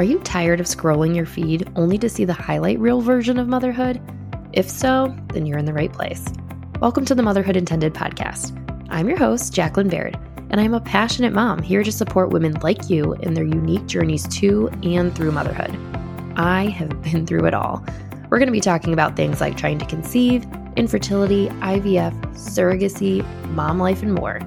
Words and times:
Are 0.00 0.12
you 0.12 0.18
tired 0.20 0.60
of 0.60 0.66
scrolling 0.66 1.14
your 1.14 1.26
feed 1.26 1.70
only 1.76 1.98
to 1.98 2.08
see 2.08 2.24
the 2.24 2.32
highlight 2.32 2.78
reel 2.78 3.02
version 3.02 3.38
of 3.38 3.48
motherhood? 3.48 4.00
If 4.50 4.66
so, 4.66 5.14
then 5.34 5.44
you're 5.44 5.58
in 5.58 5.66
the 5.66 5.74
right 5.74 5.92
place. 5.92 6.24
Welcome 6.80 7.04
to 7.04 7.14
the 7.14 7.22
Motherhood 7.22 7.54
Intended 7.54 7.92
podcast. 7.92 8.56
I'm 8.88 9.10
your 9.10 9.18
host, 9.18 9.52
Jacqueline 9.52 9.90
Baird, 9.90 10.18
and 10.48 10.58
I'm 10.58 10.72
a 10.72 10.80
passionate 10.80 11.34
mom 11.34 11.60
here 11.60 11.82
to 11.82 11.92
support 11.92 12.30
women 12.30 12.54
like 12.62 12.88
you 12.88 13.12
in 13.16 13.34
their 13.34 13.44
unique 13.44 13.84
journeys 13.84 14.26
to 14.38 14.70
and 14.82 15.14
through 15.14 15.32
motherhood. 15.32 15.76
I 16.34 16.68
have 16.68 17.02
been 17.02 17.26
through 17.26 17.44
it 17.44 17.52
all. 17.52 17.84
We're 18.30 18.38
going 18.38 18.46
to 18.46 18.52
be 18.52 18.60
talking 18.62 18.94
about 18.94 19.16
things 19.16 19.42
like 19.42 19.58
trying 19.58 19.80
to 19.80 19.84
conceive, 19.84 20.46
infertility, 20.76 21.48
IVF, 21.48 22.18
surrogacy, 22.28 23.22
mom 23.50 23.78
life, 23.78 24.02
and 24.02 24.14
more. 24.14 24.40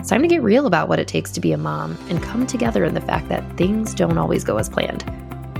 It's 0.00 0.08
time 0.08 0.22
to 0.22 0.28
get 0.28 0.42
real 0.42 0.64
about 0.64 0.88
what 0.88 0.98
it 0.98 1.06
takes 1.06 1.30
to 1.32 1.42
be 1.42 1.52
a 1.52 1.58
mom 1.58 1.94
and 2.08 2.22
come 2.22 2.46
together 2.46 2.86
in 2.86 2.94
the 2.94 3.02
fact 3.02 3.28
that 3.28 3.58
things 3.58 3.92
don't 3.92 4.16
always 4.16 4.44
go 4.44 4.56
as 4.56 4.66
planned. 4.66 5.04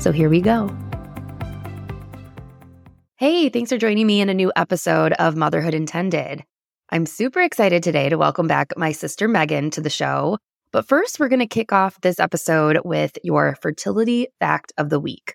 So 0.00 0.12
here 0.12 0.30
we 0.30 0.40
go. 0.40 0.74
Hey, 3.18 3.50
thanks 3.50 3.68
for 3.68 3.76
joining 3.76 4.06
me 4.06 4.22
in 4.22 4.30
a 4.30 4.34
new 4.34 4.50
episode 4.56 5.12
of 5.12 5.36
Motherhood 5.36 5.74
Intended. 5.74 6.42
I'm 6.88 7.04
super 7.04 7.42
excited 7.42 7.82
today 7.82 8.08
to 8.08 8.16
welcome 8.16 8.46
back 8.46 8.72
my 8.78 8.92
sister 8.92 9.28
Megan 9.28 9.68
to 9.72 9.82
the 9.82 9.90
show. 9.90 10.38
But 10.72 10.88
first, 10.88 11.20
we're 11.20 11.28
going 11.28 11.40
to 11.40 11.46
kick 11.46 11.70
off 11.70 12.00
this 12.00 12.18
episode 12.18 12.78
with 12.82 13.18
your 13.22 13.58
fertility 13.60 14.28
fact 14.40 14.72
of 14.78 14.88
the 14.88 14.98
week. 14.98 15.34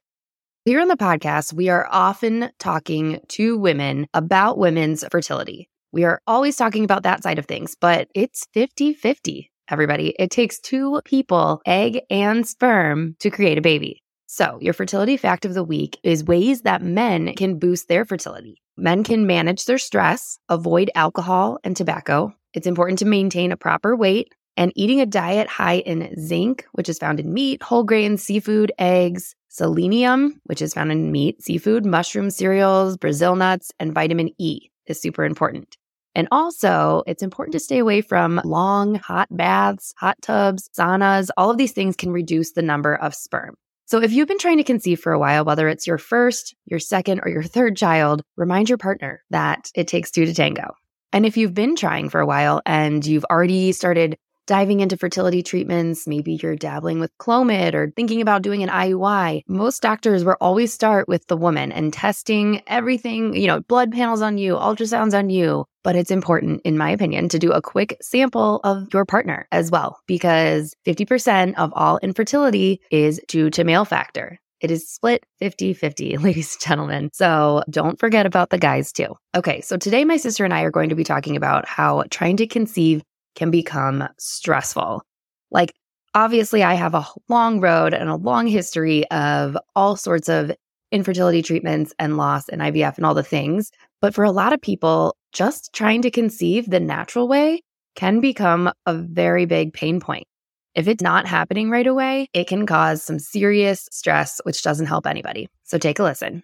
Here 0.65 0.81
on 0.81 0.87
the 0.87 0.97
podcast, 0.97 1.53
we 1.53 1.69
are 1.69 1.87
often 1.91 2.49
talking 2.57 3.19
to 3.27 3.55
women 3.55 4.07
about 4.15 4.57
women's 4.57 5.05
fertility. 5.11 5.69
We 5.95 6.03
are 6.03 6.21
always 6.27 6.57
talking 6.57 6.83
about 6.83 7.03
that 7.03 7.23
side 7.23 7.39
of 7.39 7.45
things, 7.45 7.77
but 7.79 8.09
it's 8.13 8.45
50 8.53 8.95
50, 8.95 9.49
everybody. 9.69 10.13
It 10.19 10.29
takes 10.29 10.59
two 10.59 11.01
people, 11.05 11.61
egg 11.65 12.01
and 12.09 12.45
sperm, 12.45 13.15
to 13.21 13.29
create 13.29 13.57
a 13.57 13.61
baby. 13.61 14.03
So, 14.27 14.57
your 14.59 14.73
fertility 14.73 15.15
fact 15.15 15.45
of 15.45 15.53
the 15.53 15.63
week 15.63 15.97
is 16.03 16.25
ways 16.25 16.63
that 16.63 16.81
men 16.81 17.33
can 17.35 17.59
boost 17.59 17.87
their 17.87 18.03
fertility. 18.03 18.61
Men 18.75 19.05
can 19.05 19.25
manage 19.25 19.63
their 19.63 19.77
stress, 19.77 20.37
avoid 20.49 20.91
alcohol 20.95 21.59
and 21.63 21.77
tobacco. 21.77 22.35
It's 22.53 22.67
important 22.67 22.99
to 22.99 23.05
maintain 23.05 23.53
a 23.53 23.57
proper 23.57 23.95
weight 23.95 24.33
and 24.57 24.73
eating 24.75 24.99
a 24.99 25.05
diet 25.05 25.47
high 25.47 25.77
in 25.77 26.13
zinc, 26.19 26.65
which 26.73 26.89
is 26.89 26.99
found 26.99 27.21
in 27.21 27.33
meat, 27.33 27.63
whole 27.63 27.85
grains, 27.85 28.21
seafood, 28.21 28.73
eggs, 28.77 29.33
selenium, 29.47 30.41
which 30.43 30.61
is 30.61 30.73
found 30.73 30.91
in 30.91 31.13
meat, 31.13 31.41
seafood, 31.41 31.85
mushrooms, 31.85 32.35
cereals, 32.35 32.97
Brazil 32.97 33.37
nuts, 33.37 33.71
and 33.79 33.93
vitamin 33.93 34.31
E 34.37 34.69
is 34.87 35.01
super 35.01 35.23
important. 35.23 35.77
And 36.15 36.29
also, 36.31 37.03
it's 37.05 37.21
important 37.21 37.53
to 37.53 37.59
stay 37.59 37.77
away 37.77 38.01
from 38.01 38.41
long, 38.45 38.95
hot 38.95 39.27
baths, 39.29 39.93
hot 39.97 40.17
tubs, 40.21 40.69
saunas. 40.77 41.29
All 41.35 41.51
of 41.51 41.57
these 41.57 41.73
things 41.73 41.95
can 41.95 42.11
reduce 42.11 42.53
the 42.53 42.61
number 42.61 42.95
of 42.95 43.13
sperm. 43.13 43.55
So, 43.85 44.01
if 44.01 44.13
you've 44.13 44.27
been 44.27 44.39
trying 44.39 44.57
to 44.57 44.63
conceive 44.63 45.01
for 45.01 45.11
a 45.11 45.19
while, 45.19 45.45
whether 45.45 45.67
it's 45.67 45.85
your 45.85 45.97
first, 45.97 46.55
your 46.65 46.79
second, 46.79 47.19
or 47.23 47.29
your 47.29 47.43
third 47.43 47.75
child, 47.75 48.23
remind 48.37 48.69
your 48.69 48.77
partner 48.77 49.23
that 49.29 49.69
it 49.75 49.87
takes 49.87 50.09
two 50.09 50.25
to 50.25 50.33
tango. 50.33 50.73
And 51.11 51.25
if 51.25 51.37
you've 51.37 51.53
been 51.53 51.75
trying 51.75 52.09
for 52.09 52.19
a 52.19 52.25
while 52.25 52.61
and 52.65 53.05
you've 53.05 53.25
already 53.25 53.71
started 53.71 54.17
diving 54.45 54.79
into 54.79 54.97
fertility 54.97 55.41
treatments, 55.41 56.07
maybe 56.07 56.39
you're 56.41 56.55
dabbling 56.55 56.99
with 56.99 57.17
Clomid 57.17 57.73
or 57.73 57.91
thinking 57.95 58.21
about 58.21 58.41
doing 58.41 58.63
an 58.63 58.69
IUI, 58.69 59.41
most 59.47 59.81
doctors 59.81 60.23
will 60.23 60.37
always 60.41 60.73
start 60.73 61.07
with 61.07 61.25
the 61.27 61.37
woman 61.37 61.71
and 61.71 61.91
testing 61.93 62.61
everything, 62.67 63.35
you 63.35 63.47
know, 63.47 63.61
blood 63.61 63.91
panels 63.91 64.21
on 64.21 64.37
you, 64.37 64.55
ultrasounds 64.55 65.17
on 65.17 65.29
you. 65.29 65.65
But 65.83 65.95
it's 65.95 66.11
important, 66.11 66.61
in 66.63 66.77
my 66.77 66.89
opinion, 66.89 67.29
to 67.29 67.39
do 67.39 67.51
a 67.51 67.61
quick 67.61 67.97
sample 68.01 68.59
of 68.63 68.87
your 68.91 69.05
partner 69.05 69.47
as 69.51 69.69
well, 69.69 69.99
because 70.07 70.73
50% 70.85 71.53
of 71.57 71.71
all 71.75 71.99
infertility 71.99 72.81
is 72.89 73.21
due 73.27 73.49
to 73.51 73.63
male 73.63 73.85
factor. 73.85 74.39
It 74.61 74.71
is 74.71 74.89
split 74.89 75.23
50 75.39 75.73
50, 75.73 76.17
ladies 76.17 76.55
and 76.55 76.61
gentlemen. 76.61 77.09
So 77.13 77.63
don't 77.69 77.99
forget 77.99 78.25
about 78.25 78.49
the 78.49 78.57
guys 78.57 78.91
too. 78.91 79.15
Okay, 79.35 79.61
so 79.61 79.77
today 79.77 80.05
my 80.05 80.17
sister 80.17 80.43
and 80.43 80.53
I 80.53 80.61
are 80.61 80.71
going 80.71 80.89
to 80.89 80.95
be 80.95 81.03
talking 81.03 81.35
about 81.35 81.67
how 81.67 82.03
trying 82.09 82.37
to 82.37 82.47
conceive 82.47 83.03
can 83.35 83.51
become 83.51 84.07
stressful. 84.17 85.03
Like, 85.51 85.73
obviously, 86.13 86.63
I 86.63 86.73
have 86.73 86.93
a 86.93 87.05
long 87.29 87.59
road 87.59 87.93
and 87.93 88.09
a 88.09 88.15
long 88.15 88.47
history 88.47 89.09
of 89.11 89.57
all 89.75 89.95
sorts 89.95 90.29
of 90.29 90.51
infertility 90.91 91.41
treatments 91.41 91.93
and 91.99 92.17
loss 92.17 92.49
and 92.49 92.61
IVF 92.61 92.97
and 92.97 93.05
all 93.05 93.13
the 93.13 93.23
things. 93.23 93.71
But 94.01 94.13
for 94.15 94.23
a 94.23 94.31
lot 94.31 94.53
of 94.53 94.61
people, 94.61 95.15
just 95.33 95.73
trying 95.73 96.01
to 96.03 96.11
conceive 96.11 96.69
the 96.69 96.79
natural 96.79 97.27
way 97.27 97.61
can 97.95 98.19
become 98.19 98.71
a 98.85 98.93
very 98.93 99.45
big 99.45 99.73
pain 99.73 99.99
point. 99.99 100.27
If 100.75 100.87
it's 100.87 101.03
not 101.03 101.25
happening 101.25 101.69
right 101.69 101.87
away, 101.87 102.27
it 102.33 102.47
can 102.47 102.65
cause 102.65 103.01
some 103.01 103.19
serious 103.19 103.87
stress, 103.91 104.41
which 104.43 104.61
doesn't 104.61 104.87
help 104.87 105.07
anybody. 105.07 105.47
So 105.63 105.77
take 105.77 105.99
a 105.99 106.03
listen. 106.03 106.43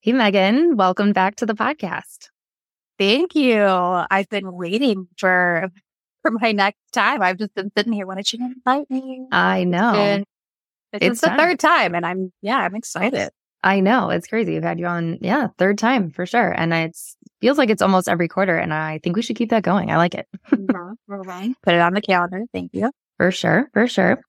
Hey, 0.00 0.12
Megan, 0.12 0.76
welcome 0.76 1.12
back 1.12 1.36
to 1.36 1.46
the 1.46 1.54
podcast. 1.54 2.30
Thank 3.00 3.34
you. 3.34 3.64
I've 3.64 4.28
been 4.28 4.52
waiting 4.52 5.08
for 5.16 5.68
for 6.22 6.30
my 6.32 6.52
next 6.52 6.78
time. 6.92 7.22
I've 7.22 7.38
just 7.38 7.54
been 7.54 7.72
sitting 7.76 7.94
here. 7.94 8.06
When 8.06 8.18
did 8.18 8.30
you 8.32 8.38
invite 8.44 8.90
me? 8.90 9.26
I 9.32 9.64
know. 9.64 9.94
And 9.94 10.24
this 10.92 11.00
It's 11.02 11.14
is 11.14 11.20
the 11.22 11.26
time. 11.28 11.38
third 11.38 11.58
time, 11.58 11.94
and 11.94 12.04
I'm 12.04 12.32
yeah, 12.42 12.58
I'm 12.58 12.74
excited. 12.76 13.30
I 13.62 13.80
know. 13.80 14.10
It's 14.10 14.26
crazy. 14.26 14.52
We've 14.54 14.62
had 14.62 14.78
you 14.78 14.86
on, 14.86 15.18
yeah, 15.20 15.48
third 15.58 15.76
time 15.76 16.10
for 16.10 16.24
sure. 16.24 16.50
And 16.50 16.72
it's 16.72 17.16
feels 17.40 17.58
like 17.58 17.68
it's 17.68 17.82
almost 17.82 18.08
every 18.08 18.28
quarter. 18.28 18.56
And 18.56 18.72
I 18.72 19.00
think 19.02 19.16
we 19.16 19.22
should 19.22 19.36
keep 19.36 19.50
that 19.50 19.62
going. 19.62 19.90
I 19.90 19.96
like 19.98 20.14
it. 20.14 20.26
Put 20.50 21.74
it 21.74 21.80
on 21.80 21.92
the 21.94 22.00
calendar. 22.00 22.44
Thank 22.54 22.72
you. 22.72 22.90
For 23.18 23.30
sure. 23.30 23.68
For 23.74 23.86
sure. 23.86 24.20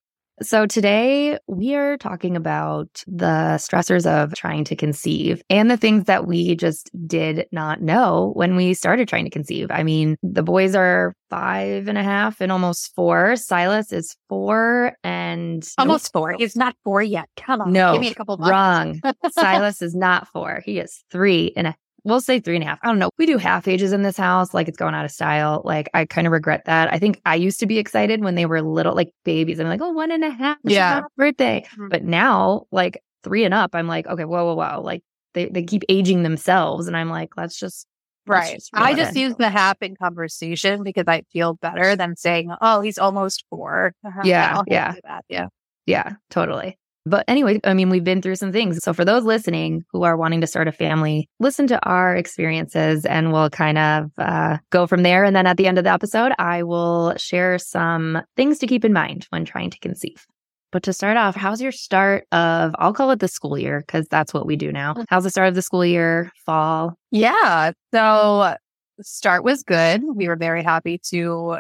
So 0.42 0.66
today 0.66 1.38
we 1.48 1.76
are 1.76 1.98
talking 1.98 2.36
about 2.36 3.04
the 3.06 3.58
stressors 3.60 4.08
of 4.08 4.34
trying 4.34 4.64
to 4.66 4.76
conceive 4.76 5.44
and 5.52 5.70
the 5.70 5.78
things 5.78 6.06
that 6.06 6.26
we 6.26 6.56
just 6.56 6.90
did 7.06 7.46
not 7.52 7.82
know 7.82 8.32
when 8.36 8.56
we 8.56 8.74
started 8.74 9.08
trying 9.08 9.26
to 9.26 9.30
conceive. 9.30 9.68
I 9.70 9.84
mean, 9.84 10.16
the 10.24 10.42
boys 10.42 10.74
are 10.74 11.14
five 11.30 11.88
and 11.88 11.98
a 11.98 12.04
half 12.04 12.42
and 12.42 12.52
almost 12.52 12.96
four. 12.96 13.36
Silas 13.36 13.92
is 13.92 14.16
four 14.30 14.94
and 15.04 15.68
Almost 15.78 16.12
four. 16.12 16.34
He's 16.40 16.56
not 16.56 16.76
four 16.84 17.04
yet. 17.04 17.30
Come 17.38 17.62
on. 17.62 17.72
No, 17.72 17.94
Give 17.94 18.02
me 18.02 18.10
a 18.12 18.16
couple 18.16 18.38
months. 18.38 18.50
wrong. 18.50 19.02
Silas 19.32 19.82
is 19.84 19.94
not 19.94 20.28
four. 20.30 20.62
He 20.66 20.80
is 20.80 21.04
three 21.12 21.54
and 21.56 21.68
a 21.68 21.76
we'll 22.04 22.22
say 22.22 22.40
three 22.40 22.56
and 22.56 22.64
a 22.64 22.68
half. 22.68 22.80
I 22.84 22.88
don't 22.88 23.00
know. 23.00 23.10
We 23.18 23.26
do 23.26 23.38
half 23.38 23.68
ages 23.68 23.94
in 23.94 24.02
this 24.02 24.18
house. 24.18 24.54
Like 24.54 24.68
it's 24.68 24.78
going 24.78 24.96
out 24.96 25.06
of 25.06 25.12
style. 25.12 25.62
Like 25.66 25.90
I 25.94 26.06
kind 26.06 26.28
of 26.28 26.34
regret 26.34 26.66
that. 26.66 26.92
I 26.94 27.00
think 27.00 27.22
I 27.26 27.36
used 27.36 27.60
to 27.62 27.66
be 27.68 27.78
excited 27.80 28.24
when 28.24 28.36
they 28.36 28.46
were 28.46 28.62
little, 28.62 28.96
like 28.96 29.12
babies. 29.26 29.60
I'm 29.60 29.68
like, 29.68 29.82
oh, 29.82 29.92
one 29.92 30.12
and 30.12 30.24
a 30.24 30.30
half. 30.32 30.58
Yeah. 30.64 31.02
birthday. 31.18 31.66
Mhm. 31.78 31.90
But 31.90 32.04
now, 32.04 32.64
like 32.72 33.02
three 33.24 33.44
and 33.46 33.54
up, 33.54 33.76
I'm 33.76 33.88
like, 33.88 34.08
okay, 34.08 34.26
whoa, 34.26 34.46
whoa, 34.46 34.56
whoa. 34.56 34.82
Like 34.82 35.04
they, 35.34 35.46
they 35.48 35.64
keep 35.64 35.84
aging 35.90 36.24
themselves. 36.24 36.88
And 36.88 36.98
I'm 36.98 37.10
like, 37.10 37.38
let's 37.38 37.58
just, 37.60 37.86
let's 38.28 38.48
Right. 38.50 38.56
just 38.56 38.70
I 38.74 38.94
just 38.94 39.16
use 39.16 39.36
the 39.38 39.50
half 39.50 39.78
in 39.82 39.96
conversation 39.96 40.84
because 40.84 41.06
I 41.08 41.24
feel 41.32 41.56
better 41.56 41.96
than 41.96 42.16
saying, 42.16 42.52
"Oh, 42.62 42.82
he's 42.82 42.98
almost 43.00 43.46
4 43.50 43.94
Yeah, 44.24 44.62
yeah. 44.68 44.94
Yeah. 45.30 45.48
Yeah, 45.88 46.14
totally. 46.30 46.78
But 47.06 47.26
anyway, 47.28 47.60
I 47.64 47.74
mean, 47.74 47.90
we've 47.90 48.04
been 48.04 48.22
through 48.22 48.36
some 48.36 48.52
things. 48.52 48.78
So 48.84 48.94
for 48.94 49.04
those 49.04 49.24
listening 49.24 49.84
who 49.92 50.04
are 50.04 50.16
wanting 50.16 50.42
to 50.42 50.48
start 50.48 50.68
a 50.68 50.72
family, 50.72 51.28
listen 51.40 51.66
to 51.68 51.84
our 51.84 52.16
experiences 52.16 53.06
and 53.06 53.34
we'll 53.34 53.50
kind 53.50 53.78
of 53.78 54.12
uh, 54.20 54.58
go 54.70 54.86
from 54.86 55.02
there. 55.02 55.24
And 55.24 55.36
then 55.36 55.48
at 55.48 55.58
the 55.58 55.66
end 55.66 55.80
of 55.80 55.84
the 55.84 55.92
episode, 55.92 56.32
I 56.38 56.62
will 56.62 57.16
share 57.18 57.58
some 57.58 58.22
things 58.38 58.60
to 58.60 58.68
keep 58.68 58.86
in 58.86 58.94
mind 58.94 59.26
when 59.30 59.46
trying 59.46 59.72
to 59.72 59.80
conceive. 59.80 60.26
But 60.72 60.84
to 60.84 60.94
start 60.94 61.18
off, 61.18 61.36
how's 61.36 61.62
your 61.62 61.72
start 61.72 62.26
of, 62.32 62.74
I'll 62.78 62.94
call 62.94 63.12
it 63.12 63.20
the 63.20 63.28
school 63.28 63.58
year 63.58 63.82
because 63.82 64.08
that's 64.08 64.34
what 64.34 64.46
we 64.46 64.56
do 64.56 64.72
now. 64.72 64.96
How's 65.10 65.24
the 65.24 65.30
start 65.30 65.50
of 65.50 65.56
the 65.56 65.62
school 65.62 65.84
year, 65.84 66.32
fall? 66.46 66.94
Yeah. 67.10 67.72
So 67.94 68.56
start 69.02 69.44
was 69.44 69.64
good. 69.64 70.04
We 70.16 70.28
were 70.28 70.38
very 70.38 70.64
happy 70.64 71.02
to, 71.10 71.58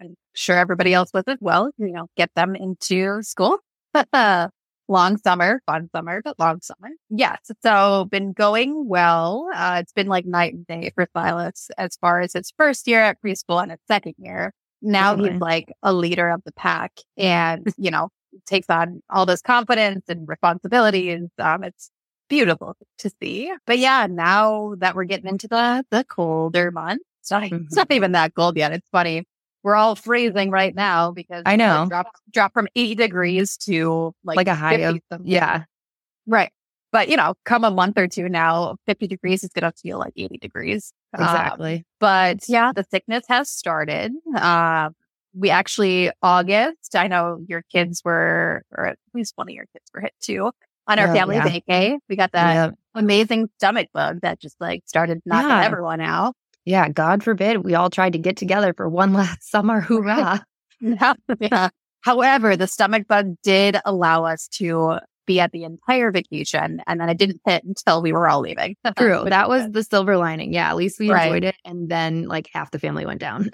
I'm 0.00 0.14
sure 0.34 0.56
everybody 0.56 0.92
else 0.94 1.10
was 1.12 1.24
as 1.26 1.38
well, 1.40 1.70
you 1.78 1.90
know, 1.90 2.06
get 2.16 2.30
them 2.36 2.54
into 2.54 3.22
school. 3.22 3.58
Long 4.88 5.16
summer, 5.18 5.60
fun 5.66 5.88
summer, 5.94 6.22
but 6.22 6.38
long 6.38 6.60
summer. 6.60 6.90
Yes. 7.10 7.38
So 7.62 8.06
been 8.10 8.32
going 8.32 8.88
well. 8.88 9.50
Uh, 9.54 9.78
it's 9.80 9.92
been 9.92 10.06
like 10.06 10.26
night 10.26 10.54
and 10.54 10.66
day 10.66 10.90
for 10.94 11.06
Silas 11.14 11.70
as 11.78 11.96
far 11.96 12.20
as 12.20 12.32
his 12.32 12.52
first 12.56 12.86
year 12.86 13.00
at 13.00 13.20
preschool 13.22 13.62
and 13.62 13.72
his 13.72 13.80
second 13.88 14.14
year. 14.18 14.52
Now 14.82 15.12
Definitely. 15.12 15.32
he's 15.32 15.40
like 15.40 15.72
a 15.82 15.92
leader 15.92 16.28
of 16.28 16.42
the 16.44 16.52
pack 16.52 16.92
and, 17.16 17.66
you 17.78 17.90
know, 17.90 18.10
takes 18.46 18.68
on 18.68 19.02
all 19.10 19.26
this 19.26 19.42
confidence 19.42 20.04
and 20.08 20.28
responsibilities. 20.28 21.28
Um, 21.38 21.64
it's 21.64 21.90
beautiful 22.28 22.76
to 22.98 23.10
see. 23.20 23.52
But 23.66 23.78
yeah, 23.78 24.06
now 24.08 24.74
that 24.78 24.94
we're 24.94 25.04
getting 25.04 25.28
into 25.28 25.48
the 25.48 25.84
the 25.90 26.04
colder 26.04 26.70
months, 26.70 27.04
it's 27.20 27.30
not, 27.30 27.44
it's 27.44 27.76
not 27.76 27.90
even 27.90 28.12
that 28.12 28.34
cold 28.34 28.56
yet. 28.56 28.72
It's 28.72 28.88
funny. 28.90 29.26
We're 29.66 29.74
all 29.74 29.96
freezing 29.96 30.52
right 30.52 30.72
now 30.72 31.10
because 31.10 31.42
I 31.44 31.56
know. 31.56 31.86
drop 31.88 31.88
dropped 31.88 32.20
dropped 32.30 32.54
from 32.54 32.68
80 32.76 32.94
degrees 32.94 33.56
to 33.64 34.14
like, 34.22 34.36
Like 34.36 34.46
a 34.46 34.54
high 34.54 34.74
of- 34.74 35.00
something. 35.10 35.26
Yeah. 35.28 35.64
Right. 36.24 36.52
But 36.92 37.08
you 37.08 37.16
know, 37.16 37.34
come 37.44 37.64
a 37.64 37.70
month 37.72 37.98
or 37.98 38.06
two 38.06 38.28
now, 38.28 38.76
50 38.86 39.08
degrees 39.08 39.42
is 39.42 39.50
gonna 39.52 39.72
feel 39.72 39.98
like 39.98 40.12
80 40.16 40.38
degrees. 40.38 40.92
Um, 41.18 41.24
Exactly. 41.24 41.84
but 41.98 42.48
yeah, 42.48 42.70
the 42.72 42.84
sickness 42.92 43.24
has 43.28 43.50
started. 43.50 44.12
Um, 44.40 44.94
we 45.34 45.50
actually 45.50 46.12
August. 46.22 46.94
I 46.94 47.08
know 47.08 47.40
your 47.48 47.62
kids 47.72 48.02
were, 48.04 48.62
or 48.70 48.86
at 48.86 48.98
least 49.14 49.32
one 49.34 49.48
of 49.48 49.52
your 49.52 49.66
kids 49.72 49.90
were 49.92 50.00
hit 50.00 50.14
too 50.20 50.52
on 50.86 51.00
our 51.00 51.08
Oh, 51.08 51.12
family 51.12 51.34
yeah. 51.36 51.48
vacay. 51.48 51.98
We 52.08 52.14
got 52.14 52.30
that 52.30 52.54
Yeah. 52.54 52.70
amazing 52.94 53.48
stomach 53.58 53.88
bug 53.92 54.20
that 54.22 54.38
just 54.40 54.54
like 54.60 54.84
started 54.86 55.22
knocking 55.26 55.50
Yeah. 55.50 55.64
everyone 55.64 56.00
out. 56.00 56.36
Yeah, 56.66 56.88
God 56.90 57.22
forbid 57.22 57.64
we 57.64 57.74
all 57.74 57.88
tried 57.90 58.12
to 58.12 58.18
get 58.18 58.36
together 58.36 58.74
for 58.74 58.88
one 58.88 59.12
last 59.14 59.48
summer. 59.50 59.80
Hoorah. 59.80 60.44
yeah. 60.80 61.68
However, 62.02 62.56
the 62.56 62.66
stomach 62.66 63.08
bug 63.08 63.34
did 63.42 63.78
allow 63.84 64.24
us 64.24 64.46
to 64.58 64.98
be 65.26 65.40
at 65.40 65.50
the 65.50 65.64
entire 65.64 66.12
vacation, 66.12 66.80
and 66.86 67.00
then 67.00 67.08
it 67.08 67.18
didn't 67.18 67.40
hit 67.44 67.64
until 67.64 68.00
we 68.00 68.12
were 68.12 68.28
all 68.28 68.40
leaving. 68.40 68.76
True. 68.96 69.24
That 69.28 69.48
was 69.48 69.68
the 69.72 69.82
silver 69.82 70.16
lining. 70.16 70.52
Yeah, 70.52 70.70
at 70.70 70.76
least 70.76 71.00
we 71.00 71.10
Right. 71.10 71.26
enjoyed 71.26 71.42
it. 71.44 71.56
And 71.64 71.88
then 71.88 72.28
like 72.28 72.48
half 72.52 72.70
the 72.70 72.78
family 72.78 73.04
went 73.06 73.20
down. 73.20 73.50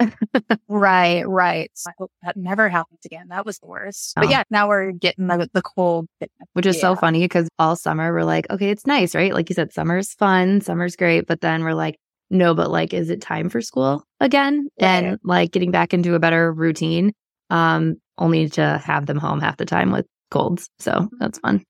right, 0.67 1.27
right. 1.27 1.71
I 1.87 1.91
hope 1.97 2.11
that 2.21 2.37
never 2.37 2.69
happens 2.69 2.99
again. 3.05 3.29
That 3.29 3.43
was 3.43 3.57
the 3.57 3.65
worst. 3.65 4.13
Oh. 4.17 4.21
But 4.21 4.29
yeah, 4.29 4.43
now 4.51 4.67
we're 4.67 4.91
getting 4.91 5.25
the, 5.25 5.49
the 5.51 5.63
cold. 5.63 6.07
which 6.53 6.67
is 6.67 6.79
so 6.79 6.95
funny 6.95 7.21
because 7.21 7.49
all 7.57 7.75
summer 7.75 8.13
we're 8.13 8.23
like, 8.23 8.45
okay, 8.51 8.69
it's 8.69 8.85
nice, 8.85 9.15
right? 9.15 9.33
Like 9.33 9.49
you 9.49 9.55
said, 9.55 9.73
summer's 9.73 10.13
fun, 10.13 10.61
summer's 10.61 10.95
great, 10.95 11.25
but 11.25 11.41
then 11.41 11.63
we're 11.63 11.73
like, 11.73 11.97
no, 12.29 12.53
but 12.53 12.71
like, 12.71 12.93
is 12.93 13.09
it 13.09 13.21
time 13.21 13.49
for 13.49 13.61
school 13.61 14.03
again? 14.19 14.67
Right. 14.81 14.87
And 14.87 15.19
like 15.23 15.51
getting 15.51 15.71
back 15.71 15.93
into 15.93 16.15
a 16.15 16.19
better 16.19 16.51
routine, 16.51 17.13
um, 17.49 17.95
only 18.17 18.49
to 18.49 18.81
have 18.83 19.05
them 19.05 19.17
home 19.17 19.39
half 19.39 19.57
the 19.57 19.65
time 19.65 19.91
with 19.91 20.05
colds. 20.31 20.69
So 20.79 21.09
that's 21.19 21.39
fun. 21.39 21.63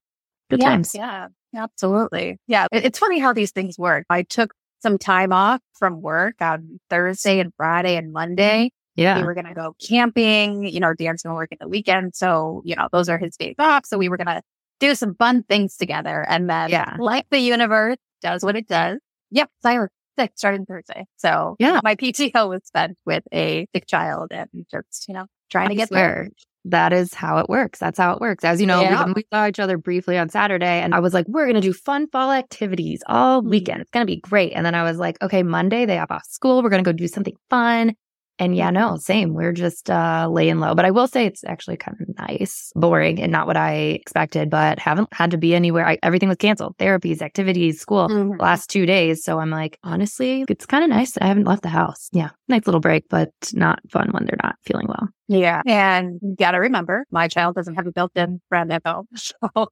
Good 0.50 0.62
times. 0.62 0.94
Yeah, 0.94 1.28
absolutely. 1.56 2.38
Yeah. 2.48 2.68
It- 2.72 2.86
it's 2.86 3.00
funny 3.00 3.20
how 3.20 3.34
these 3.34 3.52
things 3.52 3.78
work. 3.78 4.06
I 4.10 4.24
took 4.24 4.54
some 4.82 4.98
time 4.98 5.32
off 5.34 5.62
from 5.80 6.02
work 6.02 6.36
on 6.42 6.80
Thursday 6.90 7.40
and 7.40 7.52
Friday 7.56 7.96
and 7.96 8.12
Monday. 8.12 8.72
Yeah. 8.96 9.18
We 9.20 9.24
were 9.24 9.34
going 9.34 9.48
to 9.48 9.54
go 9.54 9.76
camping. 9.88 10.66
You 10.68 10.80
know, 10.80 10.94
Dan's 10.94 11.24
going 11.24 11.32
to 11.32 11.36
work 11.36 11.52
in 11.52 11.58
the 11.60 11.68
weekend. 11.70 12.14
So, 12.16 12.62
you 12.66 12.76
know, 12.76 12.90
those 12.92 13.10
are 13.10 13.18
his 13.18 13.36
days 13.38 13.56
off. 13.58 13.86
So 13.86 13.98
we 13.98 14.10
were 14.10 14.18
going 14.18 14.28
to 14.28 14.42
do 14.80 14.94
some 14.94 15.16
fun 15.16 15.44
things 15.44 15.78
together. 15.78 16.24
And 16.28 16.50
then, 16.50 16.70
Yeah. 16.70 16.96
like 17.00 17.26
the 17.32 17.40
universe 17.40 17.98
does 18.22 18.44
what 18.44 18.56
it 18.56 18.68
does. 18.68 19.00
Yep. 19.32 19.50
Silent 19.64 19.92
sick 20.18 20.32
starting 20.36 20.66
Thursday. 20.66 21.06
So, 21.18 21.56
Yeah. 21.60 21.80
my 21.84 21.96
PTO 22.02 22.50
was 22.50 22.62
spent 22.66 22.98
with 23.06 23.24
a 23.34 23.66
sick 23.76 23.88
child 23.88 24.32
and 24.32 24.50
just, 24.72 25.08
you 25.08 25.14
know, 25.14 25.26
trying 25.50 25.70
to 25.70 25.76
get 25.76 25.90
there. 25.90 26.30
That 26.66 26.94
is 26.94 27.14
how 27.14 27.40
it 27.40 27.50
works. 27.50 27.80
That's 27.80 28.00
how 28.00 28.14
it 28.14 28.22
works. 28.22 28.46
As 28.46 28.62
you 28.62 28.68
know, 28.68 28.84
Yeah. 28.84 29.06
we, 29.08 29.14
we 29.18 29.26
saw 29.34 29.48
each 29.48 29.60
other 29.60 29.78
briefly 29.78 30.18
on 30.18 30.30
Saturday, 30.30 30.80
and 30.80 30.96
I 30.96 31.00
was 31.02 31.14
like, 31.14 31.26
we're 31.28 31.44
going 31.44 31.56
to 31.56 31.62
do 31.62 31.74
fun 31.74 32.08
fall 32.10 32.32
activities 32.32 33.04
all 33.08 33.42
Mhm. 33.44 33.50
weekend. 33.50 33.82
It's 33.82 33.90
going 33.92 34.06
to 34.08 34.12
be 34.12 34.22
great. 34.22 34.54
And 34.54 34.66
then 34.66 34.74
I 34.74 34.84
was 34.84 34.98
like, 34.98 35.22
okay, 35.22 35.44
Monday, 35.44 35.86
they 35.86 35.98
have 35.98 36.10
off 36.10 36.24
school. 36.26 36.64
We're 36.64 36.70
going 36.70 36.84
to 36.84 36.90
go 36.90 36.96
do 36.96 37.08
something 37.10 37.36
fun. 37.50 37.96
And 38.40 38.56
yeah, 38.56 38.72
no, 38.72 38.98
same. 38.98 39.34
We're 39.36 39.52
just 39.54 39.90
uh, 39.92 40.28
laying 40.30 40.60
low. 40.60 40.74
But 40.74 40.86
I 40.86 40.92
will 40.92 41.08
say 41.08 41.26
it's 41.28 41.44
actually 41.44 41.78
kind 41.78 41.96
of 42.02 42.08
nice, 42.18 42.72
boring, 42.76 43.22
and 43.22 43.32
not 43.32 43.46
what 43.46 43.58
I 43.58 43.74
expected, 43.74 44.50
but 44.50 44.80
haven't 44.80 45.14
had 45.14 45.32
to 45.32 45.38
be 45.38 45.54
anywhere. 45.54 45.88
I, 45.88 46.00
everything 46.02 46.30
was 46.30 46.38
canceled 46.40 46.76
therapies, 46.78 47.22
activities, 47.22 47.80
school 47.80 48.10
Mhm. 48.10 48.42
last 48.42 48.70
two 48.72 48.86
days. 48.88 49.24
So 49.24 49.40
I'm 49.40 49.52
like, 49.52 49.78
honestly, 49.84 50.46
it's 50.50 50.66
kind 50.66 50.84
of 50.84 50.90
nice. 50.90 51.16
I 51.22 51.28
haven't 51.28 51.46
left 51.46 51.62
the 51.62 51.70
house. 51.70 52.10
Yeah. 52.12 52.30
Nice 52.48 52.66
little 52.66 52.82
break, 52.82 53.06
but 53.10 53.30
not 53.54 53.80
fun 53.92 54.10
when 54.12 54.26
they're 54.26 54.40
not 54.42 54.56
feeling 54.66 54.88
well. 54.88 55.10
Yeah. 55.28 55.62
And 55.68 56.20
you 56.24 56.36
got 56.38 56.52
to 56.52 56.58
remember, 56.60 57.06
my 57.12 57.28
child 57.28 57.56
doesn't 57.56 57.76
have 57.76 57.86
a 57.88 57.92
built 57.92 58.12
in 58.16 58.42
friend 58.50 58.74
at 58.74 58.82
home. 58.86 59.08
So 59.16 59.68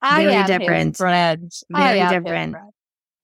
I 0.00 0.22
Very 0.22 0.34
am 0.34 0.46
his 0.48 0.58
different. 0.58 0.96
friend. 0.96 1.50
I 1.74 1.86
Very 1.88 2.00
am 2.00 2.06
his 2.14 2.22
different. 2.22 2.52
friend. 2.52 2.70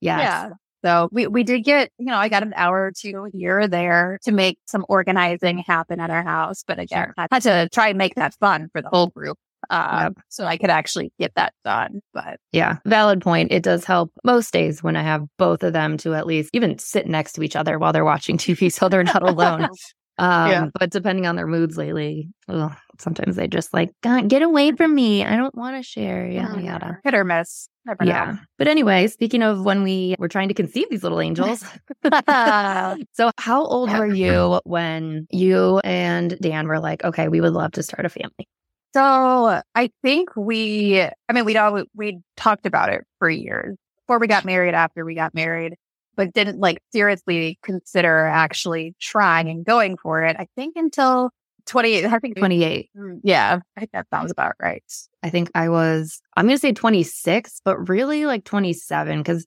Yes. 0.01 0.21
Yeah. 0.21 0.49
So 0.85 1.09
we, 1.13 1.27
we 1.27 1.43
did 1.45 1.61
get, 1.61 1.91
you 1.99 2.07
know, 2.07 2.17
I 2.17 2.29
got 2.29 2.43
an 2.43 2.53
hour 2.57 2.85
or 2.87 2.93
two 2.97 3.29
here 3.35 3.61
or 3.61 3.69
there 3.69 4.19
to 4.25 4.33
make 4.33 4.59
some 4.67 4.85
organizing 4.89 5.59
happen 5.59 6.01
at 6.01 6.11
our 6.11 6.23
house. 6.23 6.65
But 6.67 6.79
again, 6.79 7.07
Sure. 7.09 7.15
I 7.19 7.27
had 7.31 7.43
to 7.43 7.69
try 7.73 7.89
and 7.89 7.99
make 7.99 8.15
that 8.15 8.35
fun 8.41 8.69
for 8.73 8.81
the 8.83 8.89
whole 8.89 9.09
group. 9.09 9.37
Um, 9.69 9.99
Yep. 10.01 10.13
so 10.31 10.47
I 10.47 10.57
could 10.57 10.71
actually 10.71 11.13
get 11.19 11.33
that 11.37 11.53
done. 11.65 12.01
But 12.15 12.39
Yeah, 12.53 12.77
valid 12.87 13.21
point. 13.21 13.53
It 13.53 13.63
does 13.63 13.85
help 13.85 14.11
most 14.25 14.53
days 14.55 14.83
when 14.83 14.97
I 14.97 15.03
have 15.03 15.27
both 15.39 15.63
of 15.63 15.75
them 15.75 15.99
to 15.99 16.15
at 16.15 16.27
least 16.27 16.49
even 16.55 16.79
sit 16.79 17.07
next 17.07 17.35
to 17.35 17.43
each 17.43 17.57
other 17.57 17.79
while 17.79 17.93
they're 17.93 18.05
watching 18.05 18.39
TV 18.39 18.73
so 18.73 18.89
they're 18.89 19.05
not 19.05 19.23
alone. 19.23 19.69
Um, 20.19 20.51
Yeah. 20.51 20.67
But 20.79 20.91
depending 20.91 21.25
on 21.27 21.37
their 21.37 21.47
moods 21.47 21.79
lately, 21.79 22.29
ugh, 22.47 22.77
sometimes 22.99 23.37
they 23.37 23.49
just 23.49 23.73
like, 23.73 23.91
get 24.03 24.43
away 24.43 24.73
from 24.73 24.95
me. 24.95 25.25
I 25.25 25.35
don't 25.35 25.55
want 25.55 25.77
to 25.79 25.83
share. 25.83 26.27
Yada, 26.27 26.61
yada. 26.61 26.99
hit 27.03 27.15
or 27.15 27.25
miss. 27.25 27.71
Never 27.87 28.05
know. 28.05 28.11
Yeah. 28.11 28.37
But 28.59 28.69
anyway, 28.69 29.07
speaking 29.07 29.43
of 29.43 29.65
when 29.65 29.83
we 29.83 30.15
were 30.19 30.29
trying 30.29 30.49
to 30.49 30.55
conceive 30.55 30.89
these 30.91 31.03
little 31.03 31.21
angels. 31.21 31.65
so, 33.13 33.31
how 33.39 33.65
old 33.65 33.91
were 33.91 34.07
you 34.07 34.61
when 34.65 35.27
you 35.31 35.79
and 35.79 36.39
Dan 36.41 36.69
were 36.69 36.79
like, 36.79 37.05
okay, 37.05 37.29
we 37.29 37.41
would 37.41 37.53
love 37.53 37.73
to 37.73 37.83
start 37.83 38.05
a 38.05 38.09
family? 38.09 38.49
So 38.93 39.63
I 39.75 39.91
think 40.03 40.31
we, 40.37 41.01
I 41.01 41.33
mean, 41.33 41.45
we'd 41.45 41.57
all, 41.57 41.85
we'd 41.95 42.23
talked 42.37 42.67
about 42.67 42.93
it 42.93 43.07
for 43.19 43.31
years 43.31 43.77
before 44.01 44.19
we 44.19 44.27
got 44.27 44.45
married, 44.45 44.75
after 44.75 45.05
we 45.05 45.15
got 45.15 45.33
married, 45.33 45.77
but 46.17 46.33
didn't 46.33 46.59
like 46.59 46.83
seriously 46.93 47.59
consider 47.63 48.27
actually 48.27 48.95
trying 49.01 49.49
and 49.49 49.65
going 49.65 49.97
for 49.97 50.25
it. 50.25 50.37
I 50.39 50.49
think 50.57 50.75
until 50.77 51.31
28, 51.71 52.05
I 52.05 52.19
think 52.19 52.37
28. 52.37 52.91
Mm, 52.97 53.21
Yeah, 53.25 53.61
I 53.77 53.81
think 53.81 53.93
that 53.93 54.07
sounds 54.13 54.31
about 54.31 54.55
right. 54.61 54.83
I 55.23 55.31
think 55.31 55.51
I 55.55 55.69
was, 55.69 56.21
I'm 56.37 56.47
going 56.47 56.57
to 56.57 56.61
say 56.61 56.73
26, 56.73 57.61
but 57.65 57.89
really 57.89 58.27
like 58.27 58.45
27 58.45 59.19
because 59.19 59.47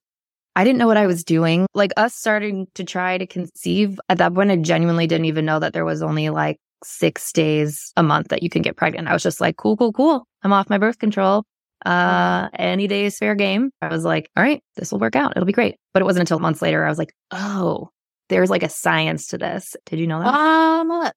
I 0.55 0.63
didn't 0.63 0.79
know 0.79 0.87
what 0.87 0.97
I 0.97 1.07
was 1.07 1.23
doing. 1.23 1.67
Like 1.73 1.91
us 1.97 2.15
starting 2.15 2.67
to 2.75 2.83
try 2.83 3.17
to 3.17 3.25
conceive 3.27 3.99
at 4.09 4.17
that 4.19 4.33
point, 4.33 4.51
I 4.51 4.55
genuinely 4.57 5.07
didn't 5.07 5.25
even 5.25 5.45
know 5.45 5.59
that 5.59 5.73
there 5.73 5.85
was 5.85 6.01
only 6.01 6.29
like 6.29 6.57
six 6.83 7.31
days 7.31 7.91
a 7.97 8.03
month 8.03 8.27
that 8.29 8.43
you 8.43 8.49
can 8.49 8.61
get 8.61 8.75
pregnant. 8.77 9.07
I 9.07 9.13
was 9.13 9.23
just 9.23 9.41
like, 9.41 9.57
cool, 9.57 9.77
cool, 9.77 9.93
cool. 9.93 10.27
I'm 10.43 10.53
off 10.53 10.69
my 10.69 10.77
birth 10.77 10.99
control. 10.99 11.43
Uh, 11.85 12.49
any 12.57 12.87
day 12.87 13.05
is 13.05 13.17
fair 13.17 13.35
game. 13.35 13.71
I 13.81 13.89
was 13.89 14.05
like, 14.05 14.29
all 14.37 14.43
right, 14.43 14.61
this 14.77 14.91
will 14.91 14.99
work 14.99 15.15
out. 15.15 15.33
It'll 15.35 15.45
be 15.45 15.51
great. 15.53 15.75
But 15.93 16.01
it 16.01 16.05
wasn't 16.05 16.21
until 16.21 16.39
months 16.39 16.61
later 16.61 16.85
I 16.85 16.89
was 16.89 16.97
like, 16.97 17.13
oh, 17.31 17.89
there's 18.29 18.49
like 18.49 18.63
a 18.63 18.69
science 18.69 19.27
to 19.27 19.37
this. 19.37 19.75
Did 19.85 19.99
you 19.99 20.07
know 20.07 20.19
that? 20.19 20.33
Um, 20.33 21.11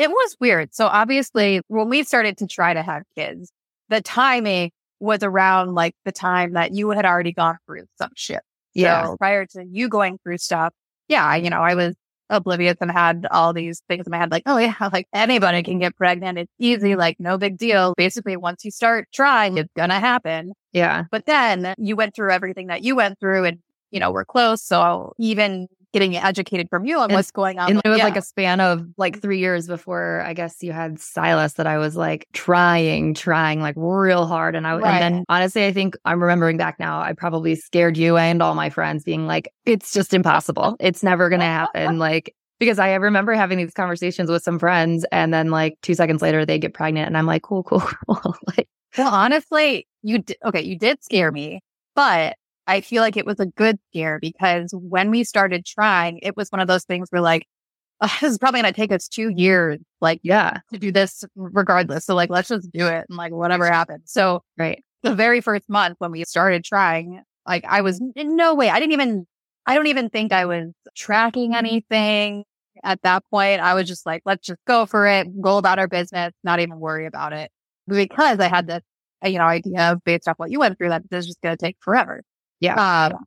it 0.00 0.10
was 0.10 0.36
weird. 0.40 0.74
So 0.74 0.86
obviously, 0.86 1.60
when 1.68 1.90
we 1.90 2.02
started 2.04 2.38
to 2.38 2.46
try 2.46 2.72
to 2.72 2.82
have 2.82 3.02
kids, 3.14 3.52
the 3.90 4.00
timing 4.00 4.70
was 4.98 5.22
around 5.22 5.74
like 5.74 5.94
the 6.06 6.12
time 6.12 6.54
that 6.54 6.72
you 6.72 6.90
had 6.90 7.04
already 7.04 7.32
gone 7.32 7.58
through 7.66 7.84
some 7.98 8.10
shit. 8.16 8.40
yeah. 8.74 9.04
So 9.04 9.16
prior 9.18 9.44
to 9.46 9.64
you 9.70 9.88
going 9.88 10.18
through 10.22 10.38
stuff, 10.38 10.72
yeah, 11.08 11.34
you 11.36 11.50
know, 11.50 11.60
I 11.60 11.74
was 11.74 11.94
oblivious 12.30 12.76
and 12.80 12.90
had 12.90 13.26
all 13.30 13.52
these 13.52 13.82
things 13.88 14.06
in 14.06 14.10
my 14.10 14.16
head, 14.16 14.30
like, 14.30 14.44
oh 14.46 14.56
yeah, 14.56 14.88
like 14.92 15.06
anybody 15.12 15.62
can 15.62 15.78
get 15.78 15.96
pregnant. 15.96 16.38
It's 16.38 16.52
easy, 16.58 16.96
like 16.96 17.16
no 17.18 17.36
big 17.36 17.58
deal. 17.58 17.92
Basically, 17.96 18.36
once 18.36 18.64
you 18.64 18.70
start 18.70 19.08
trying, 19.12 19.58
it's 19.58 19.72
gonna 19.76 20.00
happen. 20.00 20.52
Yeah. 20.72 21.04
But 21.10 21.26
then 21.26 21.74
you 21.76 21.94
went 21.94 22.14
through 22.14 22.30
everything 22.30 22.68
that 22.68 22.82
you 22.82 22.96
went 22.96 23.18
through 23.20 23.44
and, 23.44 23.58
you 23.90 24.00
know, 24.00 24.12
we're 24.12 24.24
close. 24.24 24.62
So 24.62 25.12
even 25.18 25.66
getting 25.92 26.16
educated 26.16 26.68
from 26.70 26.84
you 26.84 26.98
on 26.98 27.04
And- 27.04 27.14
what's 27.14 27.30
going 27.30 27.58
on. 27.58 27.70
And 27.70 27.80
it 27.84 27.88
was 27.88 27.98
yeah. 27.98 28.04
like 28.04 28.16
a 28.16 28.22
span 28.22 28.60
of 28.60 28.86
like 28.96 29.20
three 29.20 29.38
years 29.38 29.66
before 29.66 30.22
I 30.24 30.34
guess 30.34 30.62
you 30.62 30.72
had 30.72 31.00
Silas 31.00 31.54
that 31.54 31.66
I 31.66 31.78
was 31.78 31.96
like 31.96 32.26
trying, 32.32 33.14
trying 33.14 33.60
like 33.60 33.74
real 33.76 34.26
hard. 34.26 34.54
And 34.54 34.66
I 34.66 34.76
Right. 34.76 35.02
and 35.02 35.14
then 35.16 35.24
honestly, 35.28 35.66
I 35.66 35.72
think 35.72 35.96
I'm 36.04 36.22
remembering 36.22 36.56
back 36.56 36.78
now, 36.78 37.00
I 37.00 37.12
probably 37.12 37.54
scared 37.56 37.96
you 37.96 38.16
and 38.16 38.40
all 38.42 38.54
my 38.54 38.70
friends 38.70 39.02
being 39.04 39.26
like, 39.26 39.48
it's 39.66 39.92
just 39.92 40.14
impossible. 40.14 40.76
It's 40.80 41.02
never 41.02 41.28
gonna 41.28 41.44
happen. 41.44 41.98
Like 41.98 42.34
because 42.60 42.78
I 42.78 42.92
remember 42.94 43.32
having 43.32 43.56
these 43.58 43.72
conversations 43.72 44.30
with 44.30 44.42
some 44.42 44.58
friends 44.58 45.06
and 45.10 45.32
then 45.32 45.50
like 45.50 45.78
two 45.82 45.94
seconds 45.94 46.20
later 46.22 46.44
they 46.44 46.58
get 46.58 46.74
pregnant 46.74 47.06
and 47.06 47.16
I'm 47.16 47.26
like, 47.26 47.42
cool, 47.42 47.62
cool, 47.62 47.80
cool. 48.06 48.36
like 48.56 48.68
Well, 48.98 49.12
honestly, 49.12 49.86
you 50.02 50.18
did, 50.18 50.36
okay, 50.44 50.60
you 50.60 50.76
did 50.78 51.02
scare 51.02 51.32
me, 51.32 51.60
but 51.96 52.36
I 52.70 52.80
feel 52.82 53.02
like 53.02 53.16
it 53.16 53.26
was 53.26 53.40
a 53.40 53.46
good 53.46 53.80
scare 53.88 54.20
because 54.20 54.72
when 54.72 55.10
we 55.10 55.24
started 55.24 55.66
trying, 55.66 56.20
it 56.22 56.36
was 56.36 56.50
one 56.50 56.60
of 56.60 56.68
those 56.68 56.84
things 56.84 57.08
where 57.10 57.20
like, 57.20 57.48
"Ugh, 58.00 58.10
this 58.20 58.30
is 58.30 58.38
probably 58.38 58.62
going 58.62 58.72
to 58.72 58.80
take 58.80 58.92
us 58.92 59.08
two 59.08 59.30
years, 59.30 59.80
like 60.00 60.20
yeah, 60.22 60.58
to 60.72 60.78
do 60.78 60.92
this 60.92 61.24
regardless. 61.34 62.04
So 62.04 62.14
like, 62.14 62.30
let's 62.30 62.48
just 62.48 62.70
do 62.72 62.86
it 62.86 63.06
and 63.08 63.18
like 63.18 63.32
whatever 63.32 63.66
happens. 63.66 64.12
So 64.12 64.44
right. 64.56 64.84
the 65.02 65.16
very 65.16 65.40
first 65.40 65.68
month 65.68 65.96
when 65.98 66.12
we 66.12 66.24
started 66.24 66.64
trying, 66.64 67.22
like 67.46 67.64
I 67.66 67.80
was 67.80 68.00
in 68.14 68.36
no 68.36 68.54
way, 68.54 68.70
I 68.70 68.78
didn't 68.78 68.92
even, 68.92 69.26
I 69.66 69.74
don't 69.74 69.88
even 69.88 70.08
think 70.08 70.32
I 70.32 70.46
was 70.46 70.68
tracking 70.96 71.56
anything 71.56 72.44
at 72.84 73.02
that 73.02 73.24
point. 73.32 73.60
I 73.60 73.74
was 73.74 73.88
just 73.88 74.06
like, 74.06 74.22
let's 74.24 74.46
just 74.46 74.60
go 74.66 74.86
for 74.86 75.08
it, 75.08 75.26
go 75.40 75.58
about 75.58 75.80
our 75.80 75.88
business, 75.88 76.32
not 76.44 76.60
even 76.60 76.78
worry 76.78 77.06
about 77.06 77.32
it. 77.32 77.50
Because 77.88 78.38
I 78.38 78.46
had 78.46 78.68
this, 78.68 78.82
you 79.24 79.38
know, 79.38 79.44
idea 79.44 79.92
of 79.92 80.04
based 80.04 80.28
off 80.28 80.38
what 80.38 80.52
you 80.52 80.60
went 80.60 80.78
through 80.78 80.90
that 80.90 81.02
this 81.10 81.24
is 81.24 81.26
just 81.26 81.40
going 81.42 81.56
to 81.56 81.62
take 81.62 81.76
forever. 81.80 82.22
Yeah. 82.60 83.10
Um, 83.12 83.24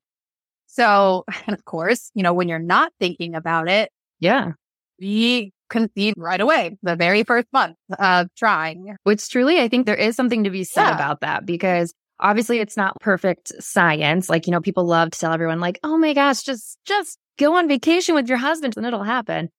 so, 0.68 1.26
and 1.48 1.54
of 1.58 1.66
course, 1.66 2.12
you 2.14 2.24
know, 2.24 2.34
when 2.34 2.48
you're 2.48 2.60
not 2.60 2.92
thinking 3.00 3.36
about 3.36 3.70
it, 3.70 3.92
Yeah. 4.20 4.52
we 5.00 5.52
conceived 5.70 6.18
right 6.20 6.40
away, 6.42 6.78
the 6.84 6.96
very 6.96 7.24
first 7.24 7.48
month 7.52 7.76
of 8.00 8.28
trying. 8.38 8.96
Which 9.04 9.28
truly, 9.30 9.60
I 9.60 9.68
think 9.68 9.86
there 9.86 9.96
is 9.96 10.16
something 10.16 10.44
to 10.44 10.50
be 10.52 10.64
said 10.64 10.90
Yeah. 10.90 10.96
about 10.96 11.22
that 11.22 11.46
because 11.46 11.94
obviously 12.20 12.60
it's 12.60 12.78
not 12.78 13.00
perfect 13.02 13.52
science. 13.60 14.30
Like, 14.30 14.46
you 14.48 14.52
know, 14.52 14.62
people 14.62 14.86
love 14.86 15.12
to 15.12 15.20
tell 15.20 15.34
everyone, 15.34 15.60
like, 15.60 15.80
oh 15.84 15.98
my 15.98 16.14
gosh, 16.14 16.44
just, 16.44 16.78
just 16.86 17.18
go 17.40 17.56
on 17.58 17.68
vacation 17.68 18.14
with 18.16 18.30
your 18.30 18.38
husband 18.38 18.76
and 18.78 18.86
it'll 18.86 19.04
happen. 19.04 19.50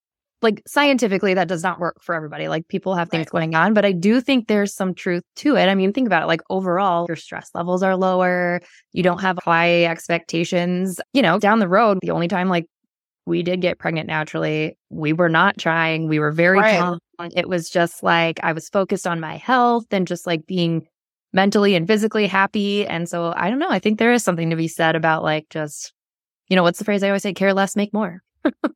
Like 0.44 0.62
scientifically 0.66 1.34
that 1.34 1.48
does 1.48 1.62
not 1.64 1.80
work 1.80 1.96
for 2.00 2.14
everybody. 2.14 2.46
Like 2.46 2.68
people 2.68 2.94
have 2.94 3.08
things 3.10 3.22
Right. 3.26 3.30
going 3.32 3.54
on, 3.56 3.74
but 3.74 3.84
I 3.84 3.90
do 3.92 4.20
think 4.20 4.46
there's 4.46 4.72
some 4.72 4.94
truth 4.94 5.24
to 5.36 5.56
it. 5.56 5.66
I 5.68 5.74
mean, 5.74 5.92
think 5.92 6.06
about 6.06 6.22
it. 6.22 6.26
Like 6.26 6.42
overall, 6.50 7.06
your 7.08 7.16
stress 7.16 7.50
levels 7.54 7.82
are 7.82 7.96
lower. 7.96 8.60
You 8.92 9.02
don't 9.02 9.20
have 9.20 9.38
high 9.44 9.84
expectations. 9.84 11.00
You 11.12 11.22
know, 11.22 11.38
down 11.40 11.58
the 11.58 11.68
road, 11.68 11.98
the 12.02 12.12
only 12.12 12.28
time 12.28 12.48
like 12.48 12.66
we 13.26 13.42
did 13.42 13.60
get 13.60 13.78
pregnant 13.78 14.06
naturally, 14.06 14.76
we 14.90 15.12
were 15.12 15.28
not 15.30 15.58
trying. 15.58 16.08
We 16.08 16.18
were 16.20 16.30
very 16.30 16.58
Right. 16.60 16.78
calm. 16.78 16.98
It 17.34 17.48
was 17.48 17.70
just 17.70 18.02
like 18.02 18.38
I 18.42 18.52
was 18.52 18.68
focused 18.68 19.06
on 19.06 19.18
my 19.20 19.36
health 19.36 19.86
and 19.90 20.06
just 20.06 20.26
like 20.26 20.46
being 20.46 20.86
mentally 21.32 21.74
and 21.74 21.86
physically 21.86 22.26
happy. 22.26 22.86
And 22.86 23.08
so 23.08 23.32
I 23.36 23.50
don't 23.50 23.58
know. 23.58 23.70
I 23.70 23.78
think 23.80 23.98
there 23.98 24.12
is 24.12 24.22
something 24.22 24.50
to 24.50 24.56
be 24.56 24.68
said 24.68 24.94
about 24.94 25.22
like 25.22 25.48
just, 25.50 25.92
you 26.48 26.56
know, 26.56 26.62
what's 26.62 26.78
the 26.78 26.84
phrase 26.84 27.02
I 27.02 27.08
always 27.08 27.22
say? 27.22 27.32
Care 27.32 27.54
less, 27.54 27.74
make 27.76 27.92
more. 27.94 28.22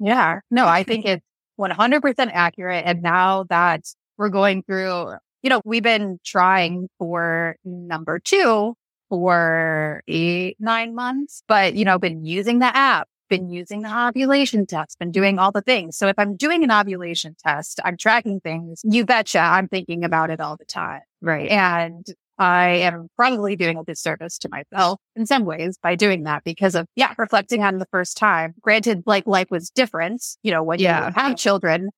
Yeah. 0.01 0.41
No, 0.51 0.67
I 0.67 0.83
think 0.83 1.05
it's 1.07 1.25
100% 1.59 2.31
accurate. 2.33 2.85
And 2.87 3.03
now 3.03 3.45
that 3.45 3.85
we're 4.17 4.29
going 4.29 4.63
through, 4.63 5.15
you 5.43 5.51
know, 5.51 5.61
we've 5.65 5.83
been 5.83 6.19
trying 6.25 6.89
for 6.99 7.57
number 7.65 8.19
two 8.19 8.75
for 9.09 10.03
eight, 10.07 10.57
nine 10.59 10.95
months, 10.95 11.43
but, 11.49 11.75
you 11.75 11.85
know, 11.85 11.99
been 11.99 12.25
using 12.25 12.59
the 12.59 12.77
app, 12.77 13.09
been 13.29 13.49
using 13.49 13.83
the 13.83 14.09
ovulation 14.09 14.67
test, 14.67 14.99
been 14.99 15.11
doing 15.11 15.39
all 15.39 15.53
the 15.53 15.63
things. 15.63 15.97
So 15.97 16.09
if 16.09 16.19
I'm 16.19 16.37
doing 16.37 16.65
an 16.65 16.71
ovulation 16.71 17.37
test, 17.43 17.81
I'm 17.85 17.97
tracking 17.97 18.41
things. 18.41 18.83
You 18.85 19.05
betcha 19.05 19.39
I'm 19.39 19.69
thinking 19.69 20.05
about 20.05 20.31
it 20.31 20.41
all 20.41 20.57
the 20.57 20.65
time. 20.65 21.03
Right. 21.21 21.51
And 21.51 22.07
I 22.39 22.69
am 22.69 23.09
probably 23.17 23.57
doing 23.57 23.77
a 23.79 23.85
disservice 23.85 24.39
to 24.39 24.49
myself 24.49 25.01
in 25.17 25.27
some 25.27 25.45
ways 25.45 25.79
by 25.83 25.95
doing 25.97 26.23
that 26.25 26.45
because 26.45 26.75
of, 26.75 26.87
yeah, 26.97 27.13
reflecting 27.19 27.63
on 27.65 27.79
the 27.79 27.87
first 27.91 28.17
time. 28.17 28.55
Granted, 28.61 29.03
like 29.07 29.27
life 29.27 29.51
was 29.51 29.71
different. 29.71 30.23
You 30.43 30.53
know, 30.53 30.63
when 30.63 30.79
Yeah. 30.79 31.07
you 31.09 31.13
have 31.15 31.37
children, 31.37 31.91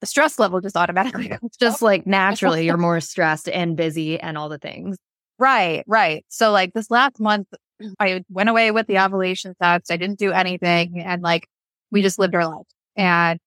the 0.00 0.06
stress 0.06 0.38
level 0.38 0.60
just 0.60 0.76
automatically 0.76 1.28
goes 1.40 1.56
just 1.58 1.80
like 1.82 2.06
naturally 2.06 2.66
you're 2.66 2.76
more 2.88 3.00
stressed 3.00 3.48
and 3.48 3.76
busy 3.76 4.20
and 4.20 4.36
all 4.36 4.48
the 4.50 4.58
things. 4.58 4.96
right, 5.38 5.82
right. 5.86 6.24
So 6.28 6.52
like 6.52 6.72
this 6.74 6.90
last 6.90 7.18
month, 7.18 7.48
I 7.98 8.22
went 8.28 8.48
away 8.50 8.70
with 8.70 8.86
the 8.86 8.98
ovulation 8.98 9.54
test. 9.62 9.90
I 9.90 9.96
didn't 9.96 10.18
do 10.18 10.32
anything. 10.32 11.00
And 11.00 11.22
like 11.22 11.46
we 11.90 12.02
just 12.02 12.18
lived 12.18 12.34
our 12.34 12.46
life 12.46 12.66
and 12.96 13.38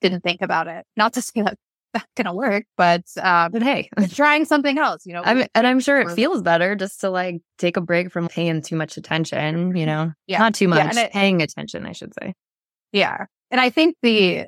didn't 0.00 0.20
think 0.22 0.40
about 0.42 0.68
it. 0.68 0.84
Not 0.96 1.12
to 1.14 1.22
say 1.22 1.42
that 1.42 1.56
that's 1.92 2.06
going 2.16 2.26
to 2.26 2.32
work, 2.32 2.64
but, 2.76 3.02
um, 3.22 3.50
But 3.52 3.62
hey, 3.62 3.88
trying 4.12 4.44
something 4.44 4.78
else, 4.78 5.06
you 5.06 5.12
know, 5.14 5.22
I 5.24 5.34
mean, 5.34 5.46
and 5.54 5.66
I'm 5.66 5.80
sure 5.80 6.00
it 6.00 6.10
feels 6.14 6.42
better 6.42 6.74
just 6.76 7.00
to 7.00 7.10
like 7.10 7.40
take 7.58 7.76
a 7.76 7.80
break 7.80 8.10
from 8.12 8.28
paying 8.28 8.60
too 8.62 8.76
much 8.76 8.96
attention, 8.96 9.74
you 9.76 9.86
know, 9.86 10.12
Yeah. 10.26 10.38
not 10.38 10.54
too 10.54 10.68
much, 10.68 10.80
and 10.80 10.98
it- 10.98 11.12
paying 11.12 11.40
attention, 11.42 11.86
I 11.86 11.92
should 11.92 12.12
say. 12.20 12.34
Yeah. 12.92 13.26
And 13.50 13.60
I 13.60 13.70
think 13.70 13.96
the 14.02 14.46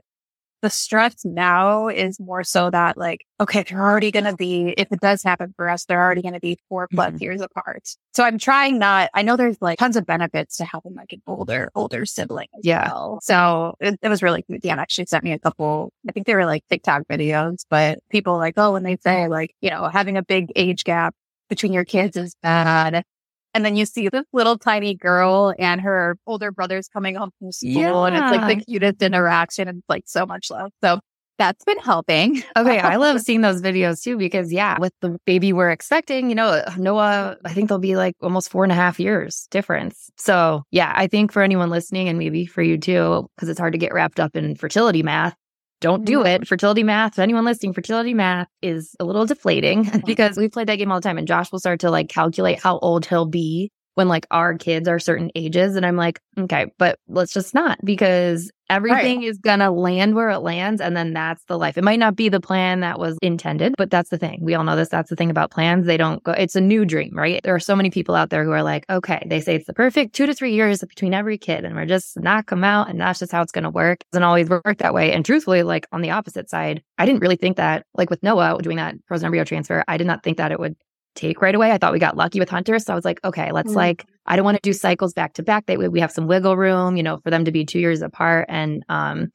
the 0.62 0.70
stress 0.70 1.24
now 1.24 1.88
is 1.88 2.20
more 2.20 2.44
so 2.44 2.70
that 2.70 2.96
like, 2.98 3.24
okay, 3.40 3.62
they're 3.62 3.80
already 3.82 4.10
gonna 4.10 4.36
be, 4.36 4.74
if 4.76 4.92
it 4.92 5.00
does 5.00 5.22
happen 5.22 5.52
for 5.56 5.68
us, 5.68 5.84
they're 5.86 6.00
already 6.02 6.22
gonna 6.22 6.40
be 6.40 6.58
4 6.68 6.88
plus 6.92 7.14
Mhm. 7.14 7.20
years 7.20 7.40
apart. 7.40 7.88
So 8.14 8.24
I'm 8.24 8.38
trying 8.38 8.78
not 8.78 9.10
I 9.14 9.22
know 9.22 9.36
there's 9.36 9.56
like 9.60 9.78
tons 9.78 9.96
of 9.96 10.04
benefits 10.06 10.56
to 10.58 10.64
having 10.64 10.94
like 10.94 11.12
an 11.12 11.22
older, 11.26 11.70
older 11.74 12.04
sibling 12.06 12.48
as 12.58 12.64
Yeah. 12.64 12.88
well. 12.88 13.20
So 13.22 13.74
it, 13.80 13.98
it 14.02 14.08
was 14.08 14.22
really. 14.22 14.44
Dan 14.62 14.78
actually 14.78 15.06
sent 15.06 15.24
me 15.24 15.32
a 15.32 15.38
couple, 15.38 15.92
I 16.08 16.12
think 16.12 16.26
they 16.26 16.34
were 16.34 16.46
like 16.46 16.62
TikTok 16.68 17.04
videos, 17.10 17.64
but 17.70 17.98
people 18.10 18.36
like, 18.36 18.54
oh, 18.56 18.72
when 18.72 18.82
they 18.82 18.96
say 18.98 19.28
like, 19.28 19.54
you 19.60 19.70
know, 19.70 19.84
having 19.88 20.16
a 20.16 20.22
big 20.22 20.52
age 20.56 20.84
gap 20.84 21.14
between 21.48 21.72
your 21.72 21.84
kids 21.84 22.16
is 22.16 22.34
bad. 22.42 23.04
And 23.54 23.64
then 23.64 23.76
you 23.76 23.84
see 23.84 24.08
this 24.08 24.24
little 24.32 24.56
tiny 24.58 24.94
girl 24.94 25.54
and 25.58 25.80
her 25.80 26.16
older 26.26 26.52
brother's 26.52 26.88
coming 26.88 27.16
home 27.16 27.30
from 27.38 27.52
school 27.52 28.04
and 28.04 28.16
it's 28.16 28.30
like 28.30 28.58
the 28.58 28.64
cutest 28.64 29.02
interaction 29.02 29.66
and 29.68 29.82
like 29.88 30.04
so 30.06 30.24
much 30.24 30.50
love. 30.50 30.70
So 30.82 31.00
that's 31.40 31.64
been 31.64 31.78
helping. 31.78 32.42
Okay, 32.56 32.78
I 32.78 32.96
love 32.96 33.20
seeing 33.22 33.40
those 33.40 33.62
videos 33.62 34.02
too 34.02 34.18
because 34.18 34.52
yeah, 34.52 34.78
with 34.78 34.92
the 35.00 35.18
baby 35.24 35.52
we're 35.52 35.70
expecting, 35.70 36.28
you 36.28 36.34
know, 36.34 36.62
Noah, 36.76 37.36
I 37.44 37.54
think 37.54 37.68
there'll 37.68 37.80
be 37.80 37.96
like 37.96 38.14
almost 38.20 38.50
four 38.50 38.64
and 38.64 38.72
a 38.72 38.74
half 38.74 39.00
years 39.00 39.46
difference. 39.50 40.10
So 40.16 40.64
yeah, 40.70 40.92
I 40.94 41.06
think 41.06 41.32
for 41.32 41.42
anyone 41.42 41.70
listening 41.70 42.08
and 42.08 42.18
maybe 42.18 42.44
for 42.44 42.60
you 42.60 42.76
too, 42.76 43.26
because 43.34 43.48
it's 43.48 43.58
hard 43.58 43.72
to 43.72 43.78
get 43.78 43.94
wrapped 43.94 44.20
up 44.20 44.36
in 44.36 44.54
fertility 44.56 45.02
math. 45.02 45.34
Don't 45.80 46.04
do 46.04 46.22
it. 46.22 46.40
Mm-hmm. 46.40 46.44
Fertility 46.44 46.82
math, 46.82 47.18
anyone 47.18 47.44
listening, 47.44 47.72
fertility 47.72 48.14
math 48.14 48.48
is 48.62 48.94
a 49.00 49.04
little 49.04 49.26
deflating 49.26 49.90
because 50.06 50.36
we 50.36 50.48
played 50.48 50.68
that 50.68 50.76
game 50.76 50.92
all 50.92 51.00
the 51.00 51.08
time 51.08 51.18
and 51.18 51.26
Josh 51.26 51.50
will 51.50 51.58
start 51.58 51.80
to 51.80 51.90
like 51.90 52.08
calculate 52.08 52.60
how 52.62 52.78
old 52.78 53.06
he'll 53.06 53.26
be 53.26 53.72
when 54.00 54.08
like 54.08 54.26
our 54.30 54.56
kids 54.56 54.88
are 54.88 54.98
certain 54.98 55.30
ages. 55.34 55.76
And 55.76 55.84
I'm 55.84 55.96
like, 55.96 56.22
okay, 56.38 56.72
but 56.78 56.98
let's 57.06 57.34
just 57.34 57.52
not 57.52 57.78
because 57.84 58.50
everything 58.70 59.24
is 59.24 59.36
gonna 59.36 59.70
land 59.70 60.14
where 60.14 60.30
it 60.30 60.38
lands. 60.38 60.80
And 60.80 60.96
then 60.96 61.12
that's 61.12 61.44
the 61.44 61.58
life. 61.58 61.76
It 61.76 61.84
might 61.84 61.98
not 61.98 62.16
be 62.16 62.30
the 62.30 62.40
plan 62.40 62.80
that 62.80 62.98
was 62.98 63.18
intended, 63.20 63.74
but 63.76 63.90
that's 63.90 64.08
the 64.08 64.16
thing. 64.16 64.38
We 64.40 64.54
all 64.54 64.64
know 64.64 64.74
this. 64.74 64.88
That's 64.88 65.10
the 65.10 65.16
thing 65.16 65.28
about 65.28 65.50
plans. 65.50 65.84
They 65.84 65.98
don't 65.98 66.22
go, 66.22 66.32
it's 66.32 66.56
a 66.56 66.62
new 66.62 66.86
dream, 66.86 67.12
right? 67.14 67.42
There 67.44 67.54
are 67.54 67.60
so 67.60 67.76
many 67.76 67.90
people 67.90 68.14
out 68.14 68.30
there 68.30 68.42
who 68.42 68.52
are 68.52 68.62
like, 68.62 68.86
okay, 68.88 69.22
they 69.26 69.42
say 69.42 69.56
it's 69.56 69.66
the 69.66 69.74
perfect 69.74 70.14
two 70.14 70.24
to 70.24 70.32
three 70.32 70.54
years 70.54 70.80
between 70.80 71.12
every 71.12 71.36
kid. 71.36 71.66
And 71.66 71.76
we're 71.76 71.84
just 71.84 72.18
knock 72.18 72.48
them 72.48 72.64
out. 72.64 72.88
And 72.88 72.98
that's 72.98 73.18
just 73.18 73.32
how 73.32 73.42
it's 73.42 73.52
gonna 73.52 73.68
work. 73.68 74.00
It 74.00 74.06
doesn't 74.12 74.24
always 74.24 74.48
work 74.48 74.78
that 74.78 74.94
way. 74.94 75.12
And 75.12 75.26
truthfully, 75.26 75.62
like 75.62 75.86
on 75.92 76.00
the 76.00 76.12
opposite 76.12 76.48
side, 76.48 76.82
I 76.96 77.04
didn't 77.04 77.20
really 77.20 77.36
think 77.36 77.58
that, 77.58 77.84
like 77.92 78.08
with 78.08 78.22
Noah 78.22 78.56
doing 78.62 78.78
that 78.78 78.94
frozen 79.06 79.26
embryo 79.26 79.44
transfer, 79.44 79.84
I 79.86 79.98
did 79.98 80.06
not 80.06 80.22
think 80.22 80.38
that 80.38 80.52
it 80.52 80.58
would 80.58 80.74
take 81.14 81.42
right 81.42 81.54
away. 81.54 81.72
I 81.72 81.78
thought 81.78 81.92
we 81.92 81.98
got 81.98 82.16
lucky 82.16 82.38
with 82.38 82.48
Hunter. 82.48 82.78
So 82.78 82.92
I 82.92 82.96
was 82.96 83.04
like, 83.04 83.20
okay, 83.24 83.52
let's 83.52 83.72
Mhm. 83.72 83.76
like, 83.76 84.04
I 84.26 84.36
don't 84.36 84.44
want 84.44 84.56
to 84.56 84.62
do 84.62 84.72
cycles 84.72 85.12
back 85.12 85.32
to 85.34 85.42
back. 85.42 85.66
That 85.66 85.78
way 85.78 85.88
we 85.88 86.00
have 86.00 86.12
some 86.12 86.26
wiggle 86.26 86.56
room, 86.56 86.96
you 86.96 87.02
know, 87.02 87.18
for 87.24 87.30
them 87.30 87.44
to 87.46 87.52
be 87.52 87.64
two 87.64 87.80
years 87.80 88.00
apart. 88.02 88.46
And, 88.48 88.84
um, 88.88 89.28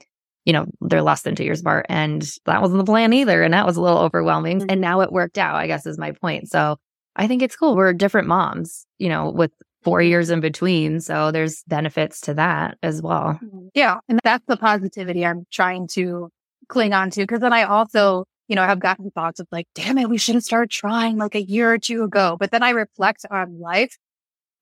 you 0.46 0.54
know, 0.54 0.66
they're 0.82 1.02
less 1.02 1.24
than 1.24 1.36
two 1.36 1.44
years 1.44 1.62
apart. 1.62 1.86
And 1.90 2.22
that 2.46 2.62
wasn't 2.62 2.80
the 2.80 2.86
plan 2.92 3.12
either. 3.14 3.42
And 3.44 3.54
that 3.54 3.66
was 3.66 3.78
a 3.78 3.82
little 3.82 3.98
overwhelming. 4.00 4.60
Mhm. 4.62 4.72
And 4.72 4.82
now 4.82 5.02
it 5.02 5.12
worked 5.12 5.38
out, 5.38 5.56
I 5.56 5.68
guess 5.68 5.86
is 5.86 5.98
my 5.98 6.12
point. 6.12 6.50
So 6.50 6.78
I 7.16 7.28
think 7.28 7.42
it's 7.42 7.56
cool. 7.56 7.76
We're 7.76 7.94
different 7.94 8.28
moms, 8.28 8.86
you 9.00 9.10
know, 9.10 9.30
with 9.32 9.52
four 9.84 10.02
years 10.02 10.30
in 10.30 10.40
between. 10.40 11.00
So 11.00 11.32
there's 11.32 11.64
benefits 11.68 12.22
to 12.22 12.34
that 12.36 12.78
as 12.82 13.02
well. 13.02 13.40
Yeah. 13.74 14.00
And 14.10 14.20
that's 14.24 14.44
the 14.48 14.58
positivity 14.58 15.26
I'm 15.26 15.46
trying 15.52 15.88
to 15.94 16.30
cling 16.70 16.94
on 16.94 17.10
to. 17.12 17.26
Cause 17.28 17.40
then 17.40 17.54
I 17.54 17.64
also, 17.64 18.26
you 18.48 18.56
know, 18.56 18.62
I 18.64 18.68
have 18.68 18.80
gotten 18.80 19.10
thoughts 19.12 19.40
of 19.40 19.48
like, 19.52 19.68
damn 19.76 19.98
it, 19.98 20.10
we 20.10 20.18
should 20.18 20.36
have 20.36 20.44
started 20.44 20.70
trying 20.70 21.18
like 21.18 21.36
a 21.36 21.42
year 21.42 21.72
or 21.72 21.78
two 21.78 22.04
ago. 22.04 22.38
But 22.40 22.52
then 22.52 22.64
I 22.64 22.72
reflect 22.72 23.26
on 23.30 23.60
life 23.60 23.98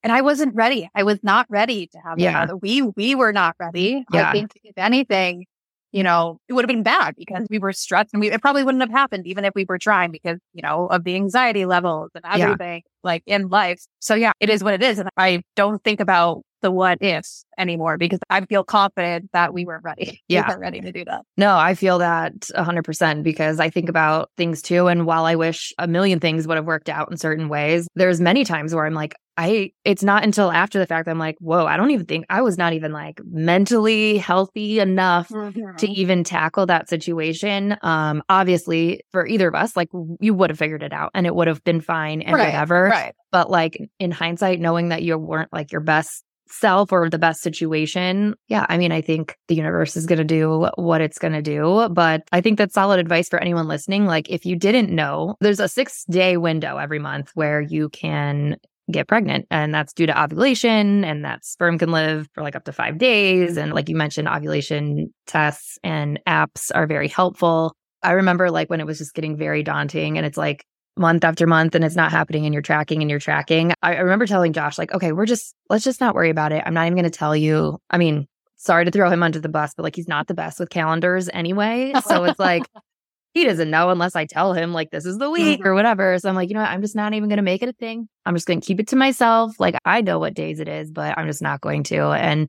and 0.03 0.11
I 0.11 0.21
wasn't 0.21 0.55
ready. 0.55 0.89
I 0.95 1.03
was 1.03 1.19
not 1.23 1.45
ready 1.49 1.87
to 1.87 1.97
have 1.99 2.19
Yeah. 2.19 2.29
another. 2.29 2.57
We, 2.57 2.81
we 2.81 3.15
were 3.15 3.33
not 3.33 3.55
ready. 3.59 4.05
Yeah. 4.11 4.29
I 4.29 4.31
think 4.33 4.51
if 4.63 4.77
anything, 4.77 5.45
you 5.91 6.03
know, 6.03 6.39
it 6.49 6.53
would 6.53 6.63
have 6.63 6.69
been 6.69 6.83
bad 6.83 7.15
because 7.17 7.45
we 7.49 7.59
were 7.59 7.71
stressed 7.73 8.09
and 8.13 8.19
we, 8.21 8.31
it 8.31 8.41
probably 8.41 8.63
wouldn't 8.63 8.81
have 8.81 8.89
happened 8.91 9.27
even 9.27 9.45
if 9.45 9.53
we 9.55 9.65
were 9.67 9.77
trying 9.77 10.11
because, 10.11 10.39
you 10.53 10.61
know, 10.61 10.87
of 10.87 11.03
the 11.03 11.15
anxiety 11.15 11.65
levels 11.65 12.09
and 12.15 12.23
Yeah. 12.35 12.51
everything 12.51 12.83
like 13.03 13.23
in 13.27 13.49
life. 13.49 13.81
So 13.99 14.15
yeah, 14.15 14.31
it 14.39 14.49
is 14.49 14.63
what 14.63 14.73
it 14.73 14.81
is. 14.81 14.99
And 14.99 15.09
I 15.17 15.43
don't 15.55 15.83
think 15.83 15.99
about 15.99 16.41
the 16.63 16.71
what 16.71 16.97
ifs 17.01 17.45
anymore 17.59 17.99
because 17.99 18.19
I 18.29 18.43
feel 18.45 18.63
confident 18.63 19.29
that 19.33 19.53
we 19.53 19.65
weren't 19.65 19.83
ready. 19.83 20.21
Yeah. 20.29 20.43
We 20.47 20.53
weren't 20.53 20.61
ready 20.61 20.81
to 20.81 20.91
do 20.91 21.05
that. 21.05 21.21
No, 21.37 21.55
I 21.55 21.75
feel 21.75 21.99
that 21.99 22.33
100% 22.39 23.23
because 23.23 23.59
I 23.59 23.69
think 23.69 23.89
about 23.89 24.31
things 24.37 24.61
too. 24.63 24.87
And 24.87 25.05
while 25.05 25.25
I 25.25 25.35
wish 25.35 25.73
a 25.77 25.87
million 25.87 26.19
things 26.19 26.47
would 26.47 26.57
have 26.57 26.65
worked 26.65 26.89
out 26.89 27.11
in 27.11 27.17
certain 27.17 27.49
ways, 27.49 27.87
there's 27.95 28.19
many 28.19 28.45
times 28.45 28.73
where 28.73 28.85
I'm 28.85 28.93
like, 28.95 29.15
I, 29.37 29.71
it's 29.83 30.03
not 30.03 30.23
until 30.23 30.51
after 30.51 30.79
the 30.79 30.85
fact 30.87 31.05
that 31.05 31.11
I'm 31.11 31.19
like, 31.19 31.35
whoa, 31.39 31.65
I 31.65 31.75
don't 31.77 31.91
even 31.91 32.05
think 32.05 32.25
I 32.29 32.41
was 32.41 32.57
not 32.57 32.73
even 32.73 32.91
like 32.93 33.19
mentally 33.25 34.17
healthy 34.17 34.79
enough 34.79 35.27
to 35.29 35.87
even 35.87 36.23
tackle 36.23 36.67
that 36.67 36.87
situation. 36.89 37.75
Um, 37.81 38.23
obviously 38.29 39.01
for 39.11 39.27
either 39.27 39.47
of 39.47 39.55
us, 39.55 39.75
like 39.75 39.89
you 40.19 40.33
would 40.33 40.49
have 40.51 40.59
figured 40.59 40.83
it 40.83 40.93
out 40.93 41.11
and 41.13 41.27
it 41.27 41.35
would 41.35 41.47
have 41.47 41.63
been 41.63 41.81
fine 41.81 42.21
and 42.21 42.35
Right, 42.35 42.45
whatever. 42.45 42.85
Right. 42.85 43.13
But 43.31 43.49
like 43.51 43.77
in 43.99 44.11
hindsight, 44.11 44.59
knowing 44.59 44.89
that 44.89 45.03
you 45.03 45.17
weren't 45.17 45.51
like 45.51 45.71
your 45.71 45.81
best 45.81 46.23
self 46.53 46.91
or 46.91 47.09
the 47.09 47.19
best 47.19 47.41
situation, 47.41 48.35
yeah, 48.47 48.65
I 48.69 48.77
mean, 48.77 48.91
I 48.91 49.01
think 49.01 49.35
the 49.47 49.55
universe 49.55 49.95
is 49.97 50.05
going 50.05 50.19
to 50.19 50.23
do 50.23 50.67
what 50.75 51.01
it's 51.01 51.17
going 51.17 51.33
to 51.33 51.41
do. 51.41 51.89
But 51.91 52.23
I 52.31 52.41
think 52.41 52.57
that's 52.57 52.73
solid 52.73 52.99
advice 52.99 53.29
for 53.29 53.39
anyone 53.39 53.67
listening. 53.67 54.05
Like, 54.05 54.29
if 54.29 54.45
you 54.45 54.55
didn't 54.55 54.89
know, 54.89 55.35
there's 55.41 55.59
a 55.59 55.67
six 55.67 56.05
day 56.09 56.37
window 56.37 56.77
every 56.77 56.99
month 56.99 57.31
where 57.33 57.61
you 57.61 57.89
can 57.89 58.57
get 58.91 59.07
pregnant 59.07 59.47
and 59.49 59.73
that's 59.73 59.93
due 59.93 60.05
to 60.05 60.21
ovulation 60.21 61.05
and 61.05 61.23
that 61.23 61.45
sperm 61.45 61.77
can 61.77 61.91
live 61.91 62.27
for 62.33 62.43
like 62.43 62.55
up 62.55 62.65
to 62.65 62.73
five 62.73 62.97
days 62.97 63.55
and 63.55 63.73
like 63.73 63.87
you 63.87 63.95
mentioned 63.95 64.27
ovulation 64.27 65.13
tests 65.25 65.77
and 65.85 66.19
apps 66.27 66.69
are 66.75 66.85
very 66.85 67.07
helpful 67.07 67.73
i 68.03 68.11
remember 68.11 68.51
like 68.51 68.69
when 68.69 68.81
it 68.81 68.85
was 68.85 68.97
just 68.97 69.13
getting 69.13 69.37
very 69.37 69.63
daunting 69.63 70.17
and 70.17 70.25
it's 70.25 70.37
like 70.37 70.65
month 70.97 71.23
after 71.23 71.47
month 71.47 71.75
and 71.75 71.83
it's 71.83 71.95
not 71.95 72.11
happening 72.11 72.45
and 72.45 72.53
you're 72.53 72.61
tracking 72.61 73.01
and 73.01 73.09
you're 73.09 73.19
tracking. 73.19 73.73
I, 73.81 73.95
I 73.95 73.99
remember 73.99 74.27
telling 74.27 74.53
Josh, 74.53 74.77
like, 74.77 74.93
okay, 74.93 75.11
we're 75.11 75.25
just, 75.25 75.55
let's 75.69 75.83
just 75.83 75.99
not 75.99 76.15
worry 76.15 76.29
about 76.29 76.51
it. 76.51 76.63
I'm 76.65 76.73
not 76.73 76.85
even 76.85 76.97
going 76.97 77.09
to 77.09 77.17
tell 77.17 77.35
you. 77.35 77.79
I 77.89 77.97
mean, 77.97 78.27
sorry 78.57 78.85
to 78.85 78.91
throw 78.91 79.09
him 79.09 79.23
under 79.23 79.39
the 79.39 79.49
bus, 79.49 79.73
but 79.75 79.83
like 79.83 79.95
he's 79.95 80.07
not 80.07 80.27
the 80.27 80.33
best 80.33 80.59
with 80.59 80.69
calendars 80.69 81.29
anyway. 81.33 81.93
So 82.05 82.23
it's 82.25 82.39
like, 82.39 82.63
he 83.33 83.43
doesn't 83.45 83.69
know 83.71 83.89
unless 83.89 84.15
I 84.15 84.25
tell 84.25 84.53
him, 84.53 84.73
like, 84.73 84.91
this 84.91 85.05
is 85.05 85.17
the 85.17 85.29
week 85.29 85.59
mm-hmm. 85.59 85.67
or 85.67 85.73
whatever. 85.73 86.17
So 86.19 86.29
I'm 86.29 86.35
like, 86.35 86.49
you 86.49 86.53
know 86.53 86.61
what? 86.61 86.69
I'm 86.69 86.81
just 86.81 86.95
not 86.95 87.13
even 87.13 87.29
going 87.29 87.37
to 87.37 87.43
make 87.43 87.63
it 87.63 87.69
a 87.69 87.73
thing. 87.73 88.07
I'm 88.25 88.35
just 88.35 88.45
going 88.45 88.61
to 88.61 88.65
keep 88.65 88.79
it 88.79 88.87
to 88.89 88.95
myself. 88.95 89.59
Like, 89.59 89.75
I 89.85 90.01
know 90.01 90.19
what 90.19 90.35
days 90.35 90.59
it 90.59 90.67
is, 90.67 90.91
but 90.91 91.17
I'm 91.17 91.25
just 91.25 91.41
not 91.41 91.59
going 91.59 91.83
to. 91.83 92.11
And 92.11 92.47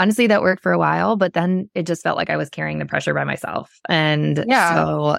honestly, 0.00 0.26
that 0.26 0.40
worked 0.40 0.62
for 0.62 0.72
a 0.72 0.78
while, 0.78 1.14
but 1.16 1.34
then 1.34 1.68
it 1.74 1.86
just 1.86 2.02
felt 2.02 2.16
like 2.16 2.30
I 2.30 2.36
was 2.38 2.48
carrying 2.48 2.78
the 2.78 2.86
pressure 2.86 3.12
by 3.12 3.24
myself. 3.24 3.70
And 3.88 4.44
Yeah. 4.48 4.74
so 4.74 5.18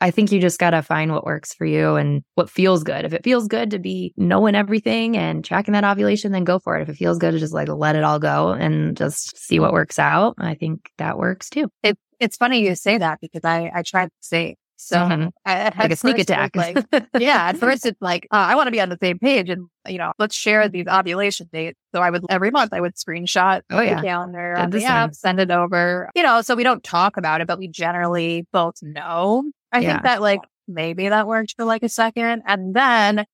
I 0.00 0.10
think 0.10 0.32
you 0.32 0.40
just 0.40 0.58
got 0.58 0.70
to 0.70 0.82
find 0.82 1.12
what 1.12 1.24
works 1.24 1.54
for 1.54 1.64
you 1.64 1.94
and 1.94 2.24
what 2.34 2.50
feels 2.50 2.82
good. 2.82 3.04
If 3.04 3.12
it 3.12 3.22
feels 3.22 3.46
good 3.46 3.70
to 3.70 3.78
be 3.78 4.12
knowing 4.16 4.56
everything 4.56 5.16
and 5.16 5.44
tracking 5.44 5.72
that 5.72 5.84
ovulation, 5.84 6.32
then 6.32 6.42
go 6.42 6.58
for 6.58 6.76
it. 6.76 6.82
If 6.82 6.88
it 6.88 6.96
feels 6.96 7.18
good 7.18 7.30
to 7.30 7.38
just 7.38 7.54
like 7.54 7.68
let 7.68 7.94
it 7.94 8.02
all 8.02 8.18
go 8.18 8.50
and 8.50 8.96
just 8.96 9.38
see 9.38 9.60
what 9.60 9.72
works 9.72 9.98
out, 9.98 10.34
I 10.38 10.54
think 10.54 10.90
that 10.98 11.16
works 11.16 11.48
too. 11.48 11.70
It, 11.84 11.96
it's 12.18 12.36
funny 12.36 12.66
you 12.66 12.74
say 12.74 12.98
that 12.98 13.20
because 13.20 13.44
I, 13.44 13.70
I 13.72 13.82
tried 13.82 14.06
to 14.06 14.12
say, 14.20 14.56
so 14.80 14.96
Mhm. 14.96 15.30
I, 15.44 15.72
Like 15.78 15.90
a 15.92 15.96
sneak 15.96 16.16
first 16.16 16.30
it 16.30 16.38
was 16.38 16.48
attack. 16.50 16.56
Like, 16.92 17.08
yeah, 17.18 17.48
at 17.48 17.56
first 17.58 17.84
it's 17.84 18.00
like, 18.00 18.26
uh, 18.32 18.36
I 18.36 18.54
want 18.54 18.68
to 18.68 18.70
be 18.70 18.80
on 18.80 18.88
the 18.88 18.98
same 19.02 19.18
page 19.18 19.50
and, 19.50 19.66
you 19.88 19.98
know, 19.98 20.12
let's 20.18 20.34
share 20.34 20.68
these 20.68 20.86
ovulation 20.86 21.48
dates. 21.52 21.78
So 21.94 22.00
I 22.00 22.10
would, 22.10 22.24
every 22.30 22.50
month 22.50 22.72
I 22.72 22.80
would 22.80 22.94
screenshot 22.94 23.62
Oh, 23.70 23.80
yeah. 23.80 23.96
the 23.96 24.02
calendar 24.06 24.54
Did 24.54 24.62
on 24.62 24.70
the 24.70 24.78
the 24.78 24.84
app, 24.84 25.14
send 25.14 25.40
it 25.40 25.50
over, 25.50 26.10
you 26.14 26.22
know, 26.22 26.40
so 26.42 26.54
we 26.54 26.62
don't 26.62 26.82
talk 26.84 27.16
about 27.16 27.40
it, 27.40 27.46
but 27.46 27.58
we 27.58 27.68
generally 27.68 28.46
both 28.52 28.76
know. 28.82 29.50
I 29.72 29.80
Yeah. 29.80 29.92
think 29.92 30.02
that 30.04 30.22
like 30.22 30.40
maybe 30.68 31.08
that 31.08 31.26
worked 31.26 31.54
for 31.56 31.64
like 31.64 31.82
a 31.82 31.88
second. 31.88 32.42
And 32.46 32.74
then 32.74 33.24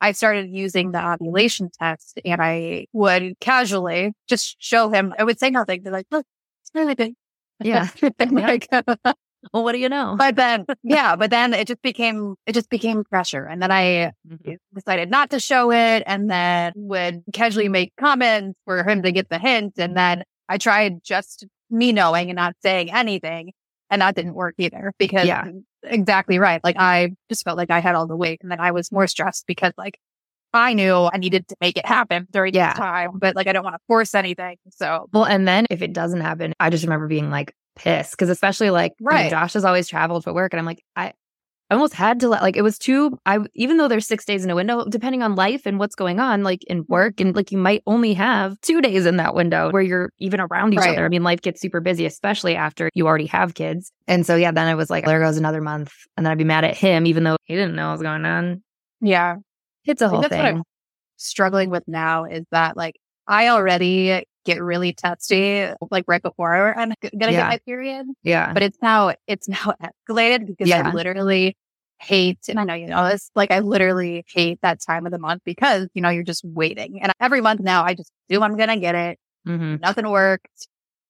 I 0.00 0.12
started 0.12 0.50
using 0.50 0.92
the 0.92 1.04
ovulation 1.04 1.70
test 1.78 2.20
and 2.24 2.40
I 2.40 2.86
would 2.92 3.34
casually 3.40 4.12
just 4.28 4.56
show 4.60 4.88
him, 4.90 5.14
I 5.18 5.24
would 5.24 5.38
say 5.38 5.50
nothing. 5.50 5.82
They're 5.82 5.92
like, 5.92 6.06
look, 6.10 6.26
it's 6.62 6.70
really 6.74 6.94
big. 6.94 7.14
Yeah. 7.62 7.88
Like, 8.30 8.68
well, 9.52 9.62
what 9.64 9.72
do 9.72 9.78
you 9.78 9.88
know? 9.88 10.14
but 10.18 10.36
then, 10.36 10.64
yeah, 10.82 11.16
but 11.16 11.30
then 11.30 11.54
it 11.54 11.66
just 11.66 11.82
became, 11.82 12.34
it 12.46 12.52
just 12.52 12.68
became 12.70 13.04
pressure. 13.04 13.44
And 13.44 13.60
then 13.62 13.70
I 13.70 14.12
Mhm. 14.28 14.56
decided 14.74 15.10
not 15.10 15.30
to 15.30 15.40
show 15.40 15.70
it 15.72 16.02
and 16.06 16.30
then 16.30 16.72
would 16.76 17.22
casually 17.32 17.68
make 17.68 17.92
comments 17.98 18.58
for 18.64 18.82
him 18.84 19.02
to 19.02 19.12
get 19.12 19.28
the 19.28 19.38
hint. 19.38 19.74
And 19.78 19.96
then 19.96 20.22
I 20.48 20.58
tried 20.58 21.02
just 21.02 21.46
me 21.70 21.92
knowing 21.92 22.28
and 22.30 22.36
not 22.36 22.54
saying 22.62 22.92
anything. 22.92 23.52
And 23.90 24.00
that 24.02 24.14
didn't 24.14 24.34
work 24.34 24.54
either 24.58 24.92
because 24.98 25.26
Yeah. 25.26 25.44
exactly 25.82 26.38
right. 26.38 26.62
Like 26.64 26.76
I 26.78 27.12
just 27.28 27.44
felt 27.44 27.56
like 27.58 27.70
I 27.70 27.80
had 27.80 27.94
all 27.94 28.06
the 28.06 28.16
weight 28.16 28.40
and 28.42 28.50
then 28.50 28.60
I 28.60 28.70
was 28.70 28.90
more 28.90 29.06
stressed 29.06 29.46
because 29.46 29.72
like 29.76 29.98
I 30.54 30.74
knew 30.74 31.08
I 31.12 31.16
needed 31.16 31.48
to 31.48 31.56
make 31.62 31.78
it 31.78 31.86
happen 31.86 32.26
during 32.30 32.54
Yeah. 32.54 32.72
this 32.72 32.78
time, 32.78 33.12
but 33.14 33.34
like 33.36 33.46
I 33.46 33.52
don't 33.52 33.64
want 33.64 33.74
to 33.74 33.80
force 33.88 34.14
anything. 34.14 34.56
So 34.70 35.08
Well, 35.12 35.24
and 35.24 35.48
then 35.48 35.66
if 35.70 35.80
it 35.82 35.92
doesn't 35.94 36.20
happen, 36.20 36.52
I 36.60 36.68
just 36.70 36.84
remember 36.84 37.06
being 37.06 37.30
like 37.30 37.54
pissed 37.76 38.12
because 38.12 38.28
especially 38.28 38.70
like 38.70 38.92
Right. 39.00 39.30
Josh 39.30 39.54
has 39.54 39.64
always 39.64 39.88
traveled 39.88 40.24
for 40.24 40.32
work, 40.32 40.52
and 40.52 40.60
I'm 40.60 40.66
like 40.66 40.82
I. 40.96 41.12
I 41.70 41.74
almost 41.74 41.94
had 41.94 42.20
to 42.20 42.28
let 42.28 42.42
like 42.42 42.58
it 42.58 42.60
was 42.60 42.76
too 42.76 43.18
I 43.24 43.38
even 43.54 43.78
though 43.78 43.88
there's 43.88 44.06
6 44.06 44.26
days 44.26 44.44
in 44.44 44.50
a 44.50 44.54
window 44.54 44.84
depending 44.84 45.22
on 45.22 45.36
life 45.36 45.62
and 45.64 45.78
what's 45.78 45.94
going 45.94 46.20
on 46.20 46.42
like 46.42 46.62
in 46.64 46.82
mm-hmm. 46.82 46.92
work 46.92 47.18
and 47.18 47.34
like 47.34 47.50
you 47.50 47.56
might 47.56 47.82
only 47.86 48.12
have 48.12 48.60
2 48.60 48.82
days 48.82 49.06
in 49.06 49.16
that 49.16 49.34
window 49.34 49.70
where 49.70 49.80
you're 49.80 50.10
even 50.18 50.38
around 50.38 50.74
each 50.74 50.80
Right. 50.80 50.90
other. 50.90 51.06
I 51.06 51.08
mean 51.08 51.22
life 51.22 51.40
gets 51.40 51.62
super 51.62 51.80
busy 51.80 52.04
especially 52.04 52.56
after 52.56 52.90
you 52.92 53.06
already 53.06 53.24
have 53.28 53.54
kids. 53.54 53.90
And 54.06 54.26
so 54.26 54.36
yeah, 54.36 54.50
then 54.50 54.66
I 54.68 54.74
was 54.74 54.90
like 54.90 55.06
there 55.06 55.18
goes 55.20 55.38
another 55.38 55.62
month 55.62 55.92
and 56.18 56.26
then 56.26 56.32
I'd 56.32 56.36
be 56.36 56.44
mad 56.44 56.64
at 56.64 56.76
him 56.76 57.06
even 57.06 57.24
though 57.24 57.36
he 57.44 57.54
didn't 57.54 57.74
know 57.74 57.86
what 57.86 57.92
was 57.92 58.02
going 58.02 58.26
on. 58.26 58.62
yeah, 59.00 59.36
It's 59.86 60.02
a 60.02 60.10
whole 60.10 60.20
that's 60.20 60.36
what 60.36 60.44
I'm 60.44 60.54
thing. 60.56 60.64
struggling 61.16 61.70
with 61.70 61.84
now 61.86 62.24
is 62.26 62.44
that 62.50 62.76
like 62.76 62.96
I 63.26 63.48
already 63.48 64.24
get 64.44 64.62
really 64.62 64.92
testy 64.92 65.68
like 65.90 66.04
right 66.08 66.22
before 66.22 66.74
I'm 66.78 66.94
gonna 67.02 67.10
Yeah. 67.12 67.30
get 67.30 67.48
my 67.48 67.58
period, 67.66 68.06
Yeah. 68.22 68.52
but 68.52 68.62
it's 68.62 68.78
now 68.82 69.14
it's 69.26 69.48
now 69.48 69.74
escalated 70.08 70.46
because 70.46 70.68
Yeah. 70.68 70.82
I 70.88 70.92
literally 70.92 71.56
hate 72.00 72.40
and 72.48 72.58
I 72.58 72.64
know 72.64 72.74
you 72.74 72.88
know 72.88 73.08
this 73.08 73.30
like 73.36 73.52
I 73.52 73.60
literally 73.60 74.24
hate 74.28 74.58
that 74.62 74.80
time 74.80 75.06
of 75.06 75.12
the 75.12 75.18
month 75.20 75.42
because 75.44 75.88
you 75.94 76.02
know 76.02 76.08
you're 76.08 76.24
just 76.24 76.44
waiting 76.44 77.00
and 77.00 77.12
every 77.20 77.40
month 77.40 77.60
now 77.60 77.84
I 77.84 77.94
just 77.94 78.10
do 78.28 78.42
I'm 78.42 78.56
gonna 78.56 78.76
get 78.78 78.94
it 78.96 79.18
hmm 79.46 79.76
nothing 79.80 80.08
worked 80.10 80.66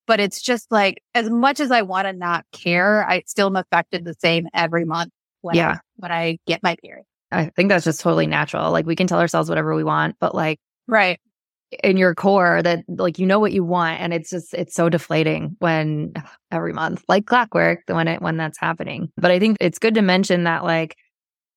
but 0.07 0.21
it's 0.21 0.43
just 0.43 0.71
like 0.71 1.03
as 1.15 1.31
much 1.31 1.61
as 1.61 1.71
I 1.71 1.81
want 1.81 2.09
to 2.09 2.13
not 2.13 2.45
care 2.53 3.09
I 3.09 3.23
still 3.27 3.47
am 3.47 3.57
affected 3.57 4.05
the 4.05 4.15
same 4.19 4.49
every 4.53 4.85
month 4.85 5.13
when 5.41 5.57
Yeah. 5.57 5.71
I, 5.73 5.79
when 5.97 6.13
I 6.13 6.39
get 6.47 6.63
my 6.63 6.77
period 6.83 7.07
I 7.31 7.47
think 7.47 7.71
that's 7.71 7.87
just 7.87 8.01
totally 8.03 8.27
natural. 8.27 8.71
Like 8.71 8.85
we 8.85 8.95
can 8.95 9.07
tell 9.07 9.19
ourselves 9.19 9.49
whatever 9.49 9.75
we 9.75 9.85
want, 9.85 10.17
but 10.21 10.35
like 10.35 10.59
right 10.87 11.19
in 11.83 11.97
your 11.97 12.15
core 12.15 12.63
that 12.63 12.85
like 12.89 13.19
you 13.19 13.27
know 13.27 13.39
what 13.39 13.53
you 13.53 13.65
want 13.65 14.01
and 14.01 14.13
it's 14.13 14.31
just 14.31 14.53
it's 14.55 14.75
so 14.75 14.89
deflating 14.89 15.57
when 15.59 16.13
every 16.51 16.73
month 16.73 17.05
like 17.09 17.27
clockwork 17.27 17.81
when 17.87 18.09
it 18.09 18.21
when 18.23 18.37
that's 18.37 18.59
happening 18.59 19.11
but 19.17 19.31
i 19.31 19.39
think 19.39 19.57
it's 19.61 19.79
good 19.79 19.95
to 19.95 20.03
mention 20.03 20.45
that 20.45 20.65
like 20.65 20.97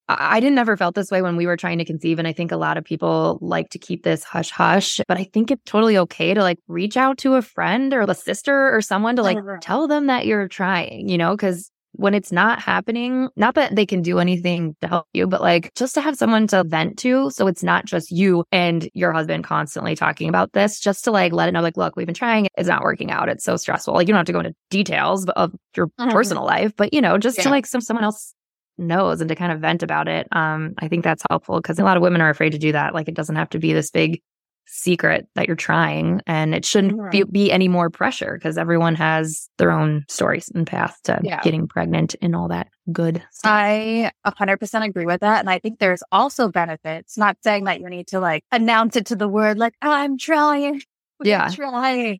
I 0.07 0.39
didn't 0.39 0.59
ever 0.59 0.77
felt 0.77 0.93
this 0.93 1.09
way 1.09 1.23
when 1.23 1.35
we 1.35 1.47
were 1.47 1.57
trying 1.57 1.79
to 1.79 1.85
conceive. 1.85 2.19
And 2.19 2.27
I 2.27 2.31
think 2.31 2.51
a 2.51 2.57
lot 2.57 2.77
of 2.77 2.83
people 2.83 3.39
like 3.41 3.69
to 3.71 3.79
keep 3.79 4.03
this 4.03 4.23
hush 4.23 4.51
hush, 4.51 5.01
but 5.07 5.17
I 5.17 5.23
think 5.23 5.49
it's 5.49 5.63
totally 5.65 5.97
okay 5.97 6.35
to 6.35 6.41
like 6.43 6.59
reach 6.67 6.95
out 6.95 7.17
to 7.19 7.33
a 7.35 7.41
friend 7.41 7.91
or 7.91 8.01
a 8.01 8.13
sister 8.13 8.71
or 8.75 8.81
someone 8.81 9.15
to 9.15 9.23
like 9.23 9.39
Mhm. 9.39 9.57
tell 9.61 9.87
them 9.87 10.05
that 10.05 10.27
you're 10.27 10.47
trying, 10.47 11.09
you 11.09 11.17
know, 11.17 11.31
because 11.35 11.71
when 11.97 12.13
it's 12.13 12.31
not 12.31 12.59
happening, 12.61 13.29
not 13.35 13.55
that 13.55 13.75
they 13.75 13.85
can 13.85 14.01
do 14.01 14.19
anything 14.19 14.75
to 14.81 14.87
help 14.87 15.07
you, 15.13 15.27
but 15.27 15.41
like 15.41 15.73
just 15.75 15.93
to 15.95 16.01
have 16.01 16.15
someone 16.15 16.47
to 16.47 16.63
vent 16.63 16.97
to. 16.99 17.29
So 17.31 17.47
it's 17.47 17.63
not 17.63 17.85
just 17.85 18.11
you 18.11 18.43
and 18.51 18.89
your 18.93 19.11
husband 19.13 19.43
constantly 19.43 19.95
talking 19.95 20.29
about 20.29 20.53
this, 20.53 20.79
just 20.79 21.03
to 21.05 21.11
like 21.11 21.33
let 21.33 21.49
it 21.49 21.51
know, 21.53 21.61
like, 21.61 21.77
look, 21.77 21.95
we've 21.95 22.05
been 22.05 22.15
trying. 22.15 22.47
It's 22.57 22.69
not 22.69 22.83
working 22.83 23.11
out. 23.11 23.29
It's 23.29 23.43
so 23.43 23.57
stressful. 23.57 23.93
Like 23.93 24.07
you 24.07 24.13
don't 24.13 24.19
have 24.19 24.25
to 24.27 24.33
go 24.33 24.39
into 24.39 24.53
details 24.69 25.25
of 25.29 25.53
your 25.75 25.87
Mhm. 25.99 26.11
personal 26.11 26.45
life, 26.45 26.73
but 26.75 26.93
you 26.93 27.01
know, 27.01 27.17
just 27.17 27.37
to 27.43 27.49
like 27.49 27.65
some 27.65 27.81
someone 27.81 28.03
else 28.03 28.33
knows 28.77 29.21
and 29.21 29.29
to 29.29 29.35
kind 29.35 29.51
of 29.53 29.59
vent 29.61 29.83
about 29.83 30.07
it. 30.07 30.27
Um, 30.33 30.73
I 30.79 30.87
think 30.89 31.03
that's 31.03 31.23
helpful 31.29 31.57
because 31.61 31.79
a 31.79 31.83
lot 31.83 31.95
of 31.97 32.03
women 32.03 32.19
are 32.21 32.29
afraid 32.29 32.51
to 32.51 32.57
do 32.57 32.73
that. 32.73 32.93
Like 32.93 33.07
it 33.07 33.15
doesn't 33.15 33.37
have 33.37 33.49
to 33.51 33.59
be 33.59 33.71
this 33.73 33.89
big 33.89 34.21
secret 34.67 35.27
that 35.35 35.47
you're 35.47 35.55
trying 35.55 36.21
and 36.27 36.53
it 36.55 36.65
shouldn't 36.65 36.97
Right. 36.97 37.11
be, 37.11 37.23
be 37.23 37.51
any 37.51 37.67
more 37.67 37.89
pressure 37.89 38.33
because 38.33 38.57
everyone 38.57 38.95
has 38.95 39.49
their 39.57 39.71
own 39.71 40.05
stories 40.09 40.49
and 40.53 40.65
path 40.67 40.99
to 41.03 41.19
Yeah. 41.23 41.41
getting 41.41 41.67
pregnant 41.67 42.15
and 42.21 42.35
all 42.35 42.47
that 42.49 42.67
good 42.91 43.23
stuff. 43.31 43.51
I 43.51 44.11
100% 44.25 44.83
agree 44.85 45.05
with 45.05 45.21
that. 45.21 45.39
And 45.39 45.49
I 45.49 45.59
think 45.59 45.79
there's 45.79 46.03
also 46.11 46.49
benefits, 46.49 47.17
not 47.17 47.37
saying 47.43 47.65
that 47.65 47.79
you 47.79 47.89
need 47.89 48.07
to 48.07 48.19
like 48.19 48.43
announce 48.51 48.95
it 48.95 49.05
to 49.07 49.15
the 49.15 49.27
world, 49.27 49.57
like, 49.57 49.73
I'm 49.81 50.17
trying. 50.17 50.75
I'm 51.21 51.25
Yeah. 51.27 51.49
Trying. 51.49 52.19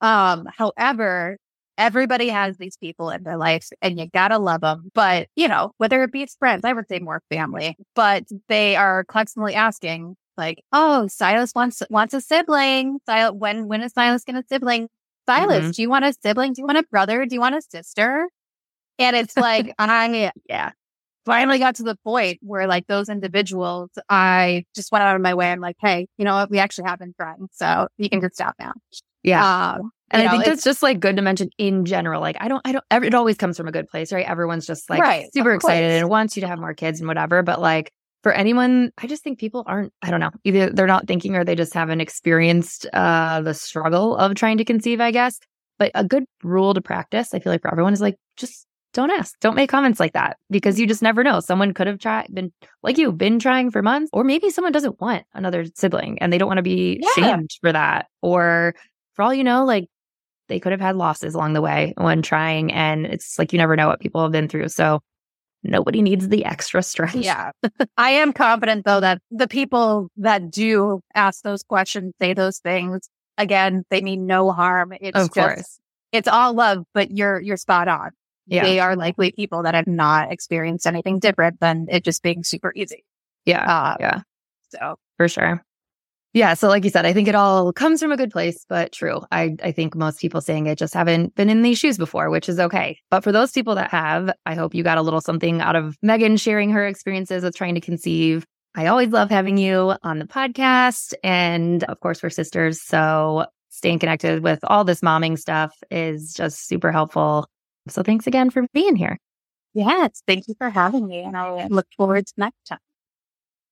Um, 0.00 0.46
however, 0.56 1.36
everybody 1.78 2.28
has 2.28 2.56
these 2.58 2.76
people 2.76 3.10
in 3.10 3.22
their 3.22 3.36
life 3.36 3.68
and 3.82 3.98
you 3.98 4.06
gotta 4.12 4.38
love 4.38 4.60
them. 4.62 4.90
But, 4.94 5.28
you 5.36 5.48
know, 5.48 5.72
whether 5.78 6.02
it 6.02 6.12
be 6.12 6.26
friends, 6.38 6.64
I 6.64 6.72
would 6.72 6.88
say 6.88 6.98
more 6.98 7.22
family, 7.30 7.76
but 7.94 8.24
they 8.48 8.76
are 8.76 9.04
constantly 9.04 9.54
asking, 9.54 10.16
like, 10.40 10.62
oh, 10.72 11.06
Silas 11.06 11.52
wants 11.54 11.82
wants 11.90 12.14
a 12.14 12.20
sibling. 12.20 12.98
Silas, 13.06 13.32
when 13.36 13.68
when 13.68 13.82
is 13.82 13.92
Silas 13.92 14.24
gonna 14.24 14.42
sibling? 14.48 14.88
Silas, 15.28 15.58
Mm-hmm. 15.62 15.70
do 15.70 15.82
you 15.82 15.90
want 15.90 16.04
a 16.04 16.12
sibling? 16.12 16.52
Do 16.54 16.62
you 16.62 16.66
want 16.66 16.78
a 16.78 16.82
brother? 16.90 17.24
Do 17.26 17.34
you 17.36 17.40
want 17.40 17.54
a 17.54 17.62
sister? 17.62 18.26
And 18.98 19.14
it's 19.16 19.36
like 19.36 19.72
I 19.78 20.32
yeah. 20.48 20.72
finally 21.24 21.58
got 21.58 21.76
to 21.76 21.82
the 21.84 21.96
point 22.04 22.38
where 22.42 22.66
like 22.66 22.86
those 22.86 23.08
individuals, 23.08 23.90
I 24.08 24.64
just 24.74 24.90
went 24.90 25.02
out 25.04 25.14
of 25.16 25.22
my 25.22 25.34
way. 25.34 25.52
I'm 25.52 25.60
like, 25.60 25.76
hey, 25.80 26.08
you 26.18 26.24
know 26.24 26.34
what? 26.34 26.50
We 26.50 26.58
actually 26.58 26.88
have 26.88 26.98
been 26.98 27.14
trying, 27.18 27.48
so 27.52 27.86
you 27.96 28.10
can 28.10 28.20
just 28.20 28.34
stop 28.34 28.56
now. 28.58 28.72
Yeah. 29.22 29.74
Um, 29.74 29.90
and 30.10 30.22
I 30.22 30.24
know, 30.24 30.30
think 30.32 30.44
that's 30.46 30.64
just 30.64 30.82
like 30.82 30.98
good 30.98 31.16
to 31.16 31.22
mention 31.22 31.50
in 31.56 31.84
general. 31.84 32.20
Like 32.20 32.36
I 32.40 32.48
don't, 32.48 32.60
I 32.64 32.72
don't, 32.72 32.84
every, 32.90 33.08
it 33.08 33.14
always 33.14 33.36
comes 33.36 33.56
from 33.56 33.68
a 33.68 33.72
good 33.72 33.88
place, 33.88 34.12
right? 34.12 34.26
Everyone's 34.26 34.66
just 34.66 34.90
like 34.90 35.00
Right, 35.00 35.32
super 35.32 35.54
excited 35.54 35.92
and 35.92 36.08
wants 36.08 36.36
you 36.36 36.40
to 36.40 36.48
have 36.48 36.58
more 36.58 36.74
kids 36.74 37.00
and 37.00 37.06
whatever. 37.06 37.42
But 37.42 37.60
like 37.60 37.92
for 38.22 38.32
anyone, 38.32 38.90
I 38.98 39.06
just 39.06 39.22
think 39.22 39.38
people 39.38 39.64
aren't, 39.66 39.92
I 40.02 40.10
don't 40.10 40.20
know, 40.20 40.30
either 40.44 40.70
they're 40.70 40.86
not 40.86 41.06
thinking 41.06 41.36
or 41.36 41.44
they 41.44 41.54
just 41.54 41.72
haven't 41.74 42.00
experienced 42.00 42.86
uh, 42.92 43.40
the 43.40 43.54
struggle 43.54 44.16
of 44.16 44.34
trying 44.34 44.58
to 44.58 44.64
conceive, 44.64 45.00
I 45.00 45.10
guess. 45.10 45.38
But 45.78 45.90
a 45.94 46.04
good 46.04 46.24
rule 46.42 46.74
to 46.74 46.82
practice, 46.82 47.32
I 47.32 47.38
feel 47.38 47.52
like 47.52 47.62
for 47.62 47.70
everyone 47.72 47.94
is 47.94 48.02
like, 48.02 48.16
just 48.36 48.66
don't 48.92 49.10
ask. 49.10 49.38
Don't 49.40 49.54
make 49.54 49.70
comments 49.70 50.00
like 50.00 50.12
that 50.12 50.36
because 50.50 50.78
you 50.78 50.86
just 50.86 51.00
never 51.00 51.24
know. 51.24 51.40
Someone 51.40 51.72
could 51.72 51.86
have 51.86 51.98
tried, 51.98 52.26
been 52.34 52.52
like 52.82 52.98
you, 52.98 53.12
been 53.12 53.38
trying 53.38 53.70
for 53.70 53.82
months, 53.82 54.10
or 54.12 54.24
maybe 54.24 54.50
someone 54.50 54.72
doesn't 54.72 55.00
want 55.00 55.24
another 55.32 55.64
sibling 55.74 56.18
and 56.20 56.32
they 56.32 56.38
don't 56.38 56.48
want 56.48 56.58
to 56.58 56.62
be 56.62 57.00
Yeah. 57.00 57.08
shamed 57.14 57.50
for 57.60 57.72
that. 57.72 58.06
Or 58.20 58.74
for 59.14 59.22
all 59.22 59.32
you 59.32 59.44
know, 59.44 59.64
like 59.64 59.86
they 60.48 60.60
could 60.60 60.72
have 60.72 60.80
had 60.80 60.96
losses 60.96 61.34
along 61.34 61.52
the 61.52 61.62
way 61.62 61.94
when 61.96 62.20
trying. 62.20 62.72
And 62.72 63.06
it's 63.06 63.38
like 63.38 63.52
you 63.52 63.58
never 63.58 63.76
know 63.76 63.86
what 63.86 64.00
people 64.00 64.22
have 64.22 64.32
been 64.32 64.48
through. 64.48 64.68
So 64.68 65.00
nobody 65.62 66.02
needs 66.02 66.28
the 66.28 66.44
extra 66.44 66.82
stress. 66.82 67.14
yeah, 67.14 67.50
I 67.96 68.10
am 68.10 68.32
confident 68.32 68.84
though 68.84 69.00
that 69.00 69.20
the 69.30 69.48
people 69.48 70.10
that 70.16 70.50
do 70.50 71.00
ask 71.14 71.42
those 71.42 71.62
questions, 71.62 72.14
say 72.20 72.34
those 72.34 72.58
things, 72.58 73.08
again, 73.38 73.84
they 73.90 74.00
mean 74.00 74.26
no 74.26 74.52
harm. 74.52 74.92
It's 75.00 75.16
of 75.16 75.28
just, 75.28 75.34
course. 75.34 75.80
it's 76.12 76.28
all 76.28 76.52
love, 76.54 76.84
but 76.94 77.10
you're 77.10 77.40
you're 77.40 77.56
spot 77.56 77.88
on. 77.88 78.10
Yeah. 78.46 78.64
They 78.64 78.80
are 78.80 78.96
likely 78.96 79.30
people 79.30 79.62
that 79.62 79.74
have 79.74 79.86
not 79.86 80.32
experienced 80.32 80.86
anything 80.86 81.20
different 81.20 81.60
than 81.60 81.86
it 81.88 82.04
just 82.04 82.22
being 82.22 82.42
super 82.42 82.72
easy. 82.74 83.04
Yeah. 83.44 83.64
Uh, 83.64 83.96
yeah. 84.00 84.20
so 84.70 84.96
For 85.16 85.28
sure. 85.28 85.64
Yeah. 86.32 86.54
So, 86.54 86.68
like 86.68 86.84
you 86.84 86.90
said, 86.90 87.06
I 87.06 87.12
think 87.12 87.26
it 87.26 87.34
all 87.34 87.72
comes 87.72 88.00
from 88.00 88.12
a 88.12 88.16
good 88.16 88.30
place, 88.30 88.64
but 88.68 88.92
true. 88.92 89.20
I, 89.32 89.56
I 89.64 89.72
think 89.72 89.96
most 89.96 90.20
people 90.20 90.40
saying 90.40 90.66
it 90.66 90.78
just 90.78 90.94
haven't 90.94 91.34
been 91.34 91.50
in 91.50 91.62
these 91.62 91.78
shoes 91.78 91.98
before, 91.98 92.30
which 92.30 92.48
is 92.48 92.60
okay. 92.60 92.98
But 93.10 93.24
for 93.24 93.32
those 93.32 93.50
people 93.50 93.74
that 93.74 93.90
have, 93.90 94.30
I 94.46 94.54
hope 94.54 94.72
you 94.72 94.84
got 94.84 94.98
a 94.98 95.02
little 95.02 95.20
something 95.20 95.60
out 95.60 95.74
of 95.74 95.96
Megan 96.02 96.36
sharing 96.36 96.70
her 96.70 96.86
experiences 96.86 97.42
with 97.42 97.56
trying 97.56 97.74
to 97.74 97.80
conceive. 97.80 98.46
I 98.76 98.86
always 98.86 99.08
love 99.08 99.28
having 99.28 99.58
you 99.58 99.94
on 100.04 100.20
the 100.20 100.26
podcast. 100.26 101.14
And 101.24 101.82
of 101.84 101.98
course, 101.98 102.22
we're 102.22 102.30
sisters. 102.30 102.80
So 102.80 103.46
staying 103.70 103.98
connected 103.98 104.44
with 104.44 104.60
all 104.62 104.84
this 104.84 105.00
momming 105.00 105.36
stuff 105.36 105.76
is 105.90 106.32
just 106.32 106.68
super 106.68 106.92
helpful. 106.92 107.48
So 107.88 108.04
thanks 108.04 108.28
again 108.28 108.50
for 108.50 108.66
being 108.72 108.94
here. 108.94 109.18
Yes, 109.74 110.22
thank 110.28 110.46
you 110.46 110.54
for 110.58 110.70
having 110.70 111.08
me. 111.08 111.20
And 111.20 111.36
I 111.36 111.66
look 111.66 111.86
forward 111.96 112.26
to 112.26 112.32
next 112.36 112.64
time. 112.68 112.78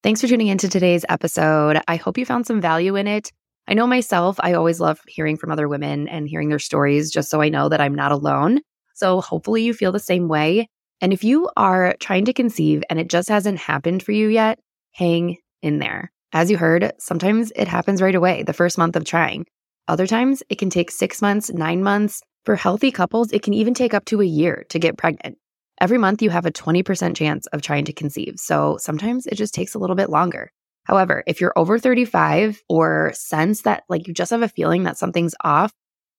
Thanks 0.08 0.22
for 0.22 0.26
tuning 0.26 0.46
into 0.46 0.70
today's 0.70 1.04
episode. 1.10 1.82
I 1.86 1.96
hope 1.96 2.16
you 2.16 2.24
found 2.24 2.46
some 2.46 2.62
value 2.62 2.96
in 2.96 3.06
it. 3.06 3.30
I 3.68 3.74
know 3.74 3.86
myself, 3.86 4.36
I 4.40 4.54
always 4.54 4.80
love 4.80 5.02
hearing 5.06 5.36
from 5.36 5.52
other 5.52 5.68
women 5.68 6.08
and 6.08 6.26
hearing 6.26 6.48
their 6.48 6.58
stories 6.58 7.10
just 7.10 7.28
so 7.28 7.42
I 7.42 7.50
know 7.50 7.68
that 7.68 7.82
I'm 7.82 7.94
not 7.94 8.10
alone. 8.10 8.60
So 8.94 9.20
hopefully 9.20 9.64
you 9.64 9.74
feel 9.74 9.92
the 9.92 9.98
same 9.98 10.26
way. 10.26 10.70
And 11.02 11.12
if 11.12 11.24
you 11.24 11.50
are 11.58 11.94
trying 12.00 12.24
to 12.24 12.32
conceive 12.32 12.82
and 12.88 12.98
it 12.98 13.10
just 13.10 13.28
hasn't 13.28 13.58
happened 13.58 14.02
for 14.02 14.12
you 14.12 14.28
yet, 14.28 14.58
hang 14.92 15.36
in 15.60 15.78
there. 15.78 16.10
As 16.32 16.50
you 16.50 16.56
heard, 16.56 16.90
sometimes 16.98 17.52
it 17.54 17.68
happens 17.68 18.00
right 18.00 18.14
away, 18.14 18.44
the 18.44 18.54
first 18.54 18.78
month 18.78 18.96
of 18.96 19.04
trying. 19.04 19.44
Other 19.88 20.06
times 20.06 20.42
it 20.48 20.56
can 20.56 20.70
take 20.70 20.90
six 20.90 21.20
months, 21.20 21.50
nine 21.50 21.82
months. 21.82 22.22
For 22.46 22.56
healthy 22.56 22.92
couples, 22.92 23.30
it 23.30 23.42
can 23.42 23.52
even 23.52 23.74
take 23.74 23.92
up 23.92 24.06
to 24.06 24.22
a 24.22 24.24
year 24.24 24.64
to 24.70 24.78
get 24.78 24.96
pregnant. 24.96 25.36
Every 25.80 25.98
month, 25.98 26.22
you 26.22 26.30
have 26.30 26.46
a 26.46 26.50
20% 26.50 27.14
chance 27.16 27.46
of 27.48 27.62
trying 27.62 27.84
to 27.84 27.92
conceive. 27.92 28.34
So 28.38 28.78
sometimes 28.80 29.26
it 29.26 29.36
just 29.36 29.54
takes 29.54 29.74
a 29.74 29.78
little 29.78 29.96
bit 29.96 30.10
longer. 30.10 30.50
However, 30.84 31.22
if 31.26 31.40
you're 31.40 31.52
over 31.56 31.78
35 31.78 32.60
or 32.68 33.12
sense 33.14 33.62
that 33.62 33.84
like 33.88 34.08
you 34.08 34.14
just 34.14 34.30
have 34.30 34.42
a 34.42 34.48
feeling 34.48 34.84
that 34.84 34.98
something's 34.98 35.34
off, 35.44 35.72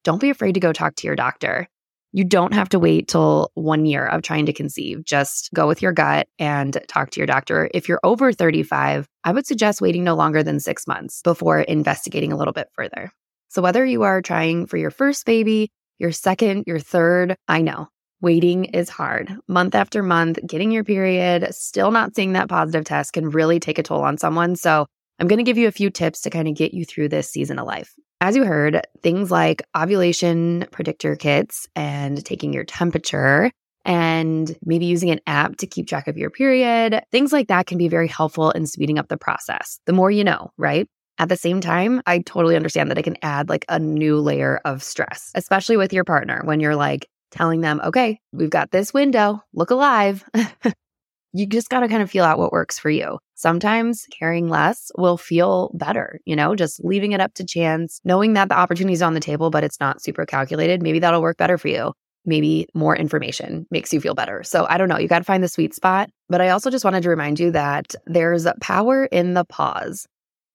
don't 0.04 0.22
be 0.22 0.30
afraid 0.30 0.54
to 0.54 0.60
go 0.60 0.72
talk 0.72 0.96
to 0.96 1.08
your 1.08 1.16
doctor. 1.16 1.68
You 2.12 2.24
don't 2.24 2.54
have 2.54 2.70
to 2.70 2.80
wait 2.80 3.08
till 3.08 3.52
one 3.54 3.86
year 3.86 4.06
of 4.06 4.22
trying 4.22 4.46
to 4.46 4.54
conceive. 4.54 5.04
Just 5.04 5.50
go 5.54 5.68
with 5.68 5.82
your 5.82 5.92
gut 5.92 6.28
and 6.40 6.80
talk 6.88 7.12
to 7.12 7.20
your 7.20 7.28
doctor. 7.28 7.70
If 7.74 7.90
you're 7.90 8.00
over 8.04 8.32
35, 8.32 9.08
I 9.24 9.32
would 9.32 9.46
suggest 9.46 9.82
waiting 9.82 10.04
no 10.04 10.16
longer 10.16 10.42
than 10.42 10.60
six 10.60 10.88
months 10.88 11.22
before 11.22 11.62
investigating 11.62 12.32
a 12.32 12.38
little 12.38 12.54
bit 12.54 12.70
further. 12.74 13.12
So, 13.50 13.62
whether 13.62 13.86
you 13.86 14.04
are 14.04 14.22
trying 14.22 14.66
for 14.66 14.78
your 14.78 14.92
first 14.92 15.26
baby, 15.26 15.72
your 15.98 16.12
second, 16.12 16.64
your 16.66 16.80
third, 16.80 17.36
I 17.48 17.62
know 17.62 17.90
waiting 18.22 18.66
is 18.66 18.90
hard. 18.90 19.36
Month 19.48 19.76
after 19.76 20.04
month, 20.04 20.40
getting 20.46 20.72
your 20.72 20.84
period, 20.84 21.48
still 21.54 21.92
not 21.92 22.16
seeing 22.16 22.34
that 22.34 22.50
positive 22.50 22.86
test 22.86 23.14
can 23.14 23.30
really 23.30 23.60
take 23.60 23.78
a 23.78 23.84
toll 23.84 24.04
on 24.04 24.18
someone. 24.18 24.56
So, 24.56 24.86
I'm 25.20 25.28
going 25.28 25.38
to 25.38 25.44
give 25.44 25.58
you 25.58 25.68
a 25.68 25.72
few 25.72 25.90
tips 25.90 26.22
to 26.22 26.30
kind 26.30 26.48
of 26.48 26.56
get 26.56 26.74
you 26.74 26.86
through 26.86 27.10
this 27.10 27.30
season 27.30 27.60
of 27.60 27.68
life. 27.68 27.94
As 28.22 28.36
you 28.36 28.46
heard, 28.46 28.82
things 29.04 29.32
like 29.32 29.62
ovulation 29.78 30.66
predictor 30.72 31.16
kits 31.16 31.68
and 31.76 32.24
taking 32.24 32.54
your 32.54 32.64
temperature 32.64 33.52
and 33.86 34.56
maybe 34.64 34.86
using 34.86 35.10
an 35.10 35.20
app 35.26 35.58
to 35.58 35.68
keep 35.68 35.88
track 35.88 36.08
of 36.08 36.18
your 36.18 36.30
period, 36.30 37.02
things 37.12 37.34
like 37.34 37.48
that 37.48 37.66
can 37.66 37.78
be 37.78 37.88
very 37.88 38.08
helpful 38.08 38.52
in 38.52 38.66
speeding 38.66 39.00
up 39.00 39.08
the 39.08 39.18
process. 39.18 39.80
The 39.86 39.94
more 39.94 40.12
you 40.12 40.24
know, 40.24 40.52
right? 40.58 40.88
At 41.18 41.30
the 41.30 41.36
same 41.36 41.60
time, 41.60 42.02
I 42.06 42.20
totally 42.20 42.56
understand 42.56 42.90
that 42.90 42.98
it 42.98 43.04
can 43.04 43.18
add 43.22 43.50
like 43.50 43.66
a 43.68 43.80
new 43.80 44.20
layer 44.20 44.62
of 44.64 44.84
stress, 44.84 45.32
especially 45.36 45.76
with 45.76 45.92
your 45.92 46.06
partner 46.06 46.42
when 46.46 46.60
you're 46.60 46.78
like 46.78 47.08
telling 47.32 47.62
them, 47.62 47.82
okay, 47.84 48.20
we've 48.32 48.50
got 48.50 48.72
this 48.72 48.94
window, 48.94 49.42
look 49.54 49.72
alive. 49.72 50.24
you 51.34 51.46
just 51.46 51.70
got 51.70 51.82
to 51.82 51.88
kind 51.88 52.02
of 52.02 52.10
feel 52.10 52.26
out 52.26 52.40
what 52.40 52.52
works 52.52 52.80
for 52.80 52.90
you. 52.90 53.20
Sometimes 53.36 54.06
caring 54.18 54.50
less 54.50 54.92
will 54.98 55.18
feel 55.18 55.72
better, 55.74 56.20
you 56.26 56.36
know, 56.36 56.56
just 56.56 56.84
leaving 56.84 57.12
it 57.12 57.22
up 57.22 57.34
to 57.36 57.46
chance, 57.46 58.02
knowing 58.04 58.34
that 58.34 58.50
the 58.50 58.58
opportunity 58.58 58.94
is 58.94 59.02
on 59.02 59.14
the 59.14 59.20
table, 59.20 59.50
but 59.50 59.64
it's 59.64 59.80
not 59.80 60.02
super 60.02 60.26
calculated. 60.26 60.82
Maybe 60.82 61.00
that'll 61.00 61.22
work 61.22 61.38
better 61.38 61.58
for 61.58 61.68
you. 61.68 61.94
Maybe 62.26 62.68
more 62.74 62.96
information 62.96 63.66
makes 63.72 63.94
you 63.94 64.02
feel 64.02 64.14
better. 64.14 64.44
So 64.44 64.66
I 64.70 64.78
don't 64.78 64.90
know. 64.90 65.00
You 65.00 65.08
got 65.08 65.20
to 65.20 65.26
find 65.26 65.44
the 65.44 65.48
sweet 65.48 65.74
spot. 65.74 66.10
But 66.28 66.42
I 66.42 66.50
also 66.50 66.70
just 66.70 66.86
wanted 66.86 67.04
to 67.04 67.10
remind 67.10 67.40
you 67.40 67.52
that 67.52 67.96
there's 68.06 68.46
power 68.62 69.06
in 69.06 69.34
the 69.34 69.46
pause. 69.46 70.06